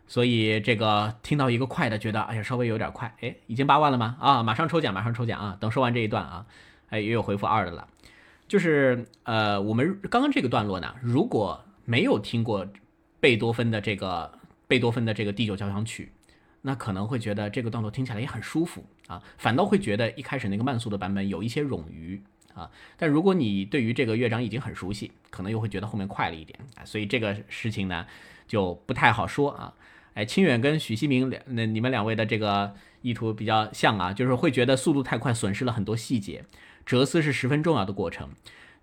[0.07, 4.19] 所以这个听到一个快的，觉得哎呀稍微有点快，哎，已经八万了吗？
[4.21, 5.57] 啊，马上抽奖，马上抽奖啊！
[5.59, 6.45] 等说完这一段啊，
[6.91, 7.89] 哎，也有回复二的了。
[8.49, 12.67] 就是呃，我们刚刚这个段落呢，如果没有听过
[13.21, 14.33] 贝多芬的这个
[14.67, 16.11] 贝多芬的这个第九交响曲，
[16.63, 22.21] 那可能会觉得这个段落听起来也很舒服啊，反倒会觉得一开始那个慢速的版本有一些冗余
[22.55, 22.71] 啊。
[22.97, 26.85] 但如果你对于这个乐章已经很熟悉，可能又会觉得后面快了一点啊。
[26.85, 28.07] 所以这个事情呢，
[28.47, 29.75] 就不太好说啊。
[30.15, 36.45] 哎，清远跟许锡明两那你们两位的这个意图比较像啊，就是会觉得速度太快，损失了很多细节。
[36.89, 38.31] 哲思是十分重要的过程。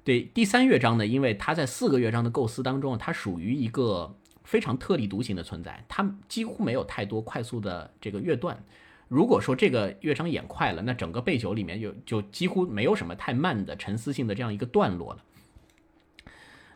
[0.03, 8.63] 对第三乐章呢，因为它在四个乐章的构思当中，它属于一个非常特立独行的存在，它几乎没有太多快速的这个乐段。
[9.07, 15.23] 如果说这个乐章演快了，那整个背九里面就就几乎没有什么太慢的沉思性的这样一个段落了。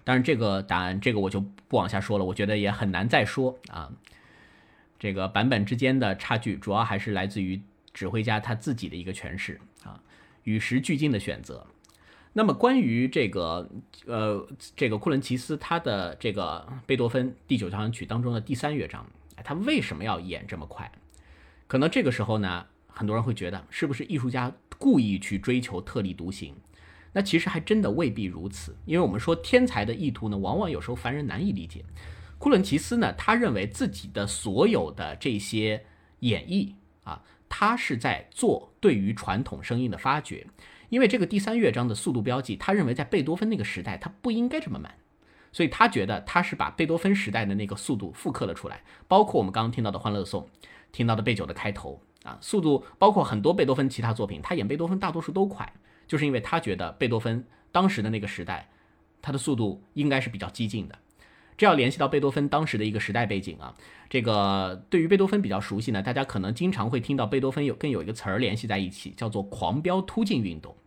[0.03, 3.91] 当然，这个答案这个我就不往下说了，我觉得也很难再说啊。
[4.97, 7.61] 这个版本之间的差距，主要还是来自于
[7.93, 9.61] 指挥家他自己的一个诠释。
[10.49, 11.67] 与时俱进的选择。
[12.33, 13.69] 那么，关于这个，
[14.07, 19.05] 呃，这个库伦齐斯他的这个贝多芬第九交响曲当中的第三乐章，
[19.43, 20.91] 他为什么要演这么快？
[21.67, 26.55] 可能这个时候呢，很多人会觉得，是不是艺术家故意去追求特立独行？
[27.13, 28.75] 那其实还真的未必如此。
[28.85, 31.85] 因为我们说天才的意图呢，往往有时候凡人难以理解。
[32.39, 35.83] 库伦齐斯呢，他认为自己的所有的这些
[36.21, 36.73] 演绎
[37.03, 37.21] 啊。
[37.49, 40.47] 他是在做对于传统声音的发掘，
[40.89, 44.93] 因为这个第三乐章的速度标记，他认为在贝多芬那个时代，他不应该这么慢，
[45.51, 50.43] 所以他觉得他是把贝多芬时代的那个速度复刻了出来，包括我们刚刚听到的《欢乐颂》，
[50.91, 55.73] 听到的贝九的开头啊，速度包括很多贝多芬其他作品，他演贝多芬大多数都快，
[56.07, 58.69] 就是因为他觉得贝多芬当时的那个时代，
[59.21, 60.97] 他的速度应该是比较激进的。
[61.59, 63.75] 这要联系到贝多芬当时的一个时代背景啊，
[64.09, 70.77] 这个对于贝多芬比较熟悉呢，大家可能经常会听到贝多芬有跟有一个词儿联系在一起，叫做狂飙突进运动。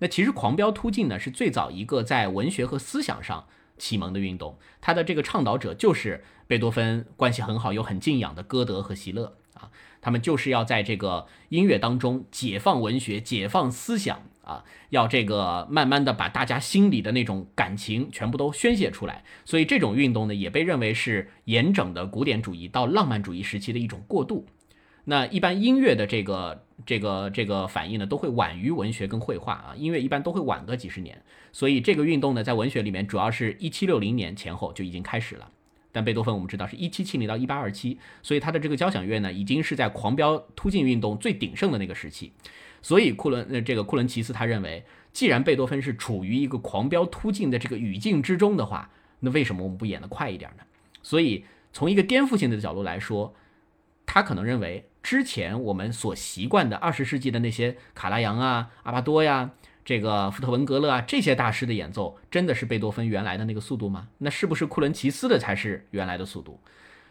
[0.00, 3.46] 那其实狂飙突进呢，是最早一个在文学和思想上
[3.76, 14.22] 启蒙的运动，它的这个倡导者就是贝多芬关系很好又很敬仰的歌德和席勒啊，他们就是要在这个音乐当中解放文学、解放思想。
[14.48, 24.46] 啊，要这个慢慢的把大家心里的那种感情全部都宣泄出来，所以这种运动呢，也被认为是严整的古典主义到浪漫主义时期的一种过渡。
[25.04, 31.22] 那一般音乐的这个这个这个反应呢，都会晚于文学跟绘画啊，音乐一般都会晚个几十年。
[31.52, 35.50] 所以这个运动呢，在文学里面主要是一七六零年前后就已经开始了。
[35.90, 42.32] 但贝多芬我们知道是一七七零到一八二七，所以他的这个交响乐呢，已经是在狂飙突进运动最鼎盛的那个时期。
[42.80, 50.62] 所以库伦呃，这个库伦齐斯他认为，既然贝多芬是处于一个狂飙突进的这个语境之中的话，那为什么我们不演得快一点呢？
[51.02, 53.34] 所以从一个颠覆性的角度来说，
[54.06, 59.50] 他可能认为之前我们所习惯的二十世纪的那些卡拉扬啊、阿巴多呀、
[59.84, 64.08] 这个福特文格勒啊这些大师的演奏，真的是贝多芬原来的那个速度吗？
[64.18, 66.60] 那是不是库伦齐斯的才是原来的速度？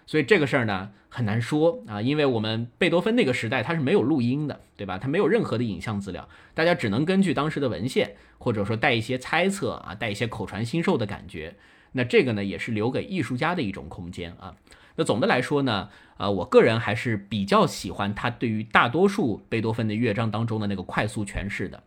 [0.07, 4.97] 所以这个事儿呢很难说啊，因为我们贝多芬那个时代他是没有录音的，对吧？
[4.97, 11.55] 他没有任何的影像资料，大家只能根据当时的文献，或者说带一些猜测啊，带一些口传心授的感觉。
[11.91, 14.55] 那这个呢也是留给艺术家的一种空间啊。
[14.95, 21.83] 那总的来说呢，呃，我个人还是比较喜欢他对于大多数贝多芬的乐章当中的那个快速诠释的，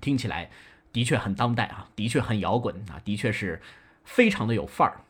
[0.00, 0.50] 听起来
[0.92, 3.60] 的确很当代啊，的确很摇滚啊，的确是
[4.04, 5.00] 非常的有范儿。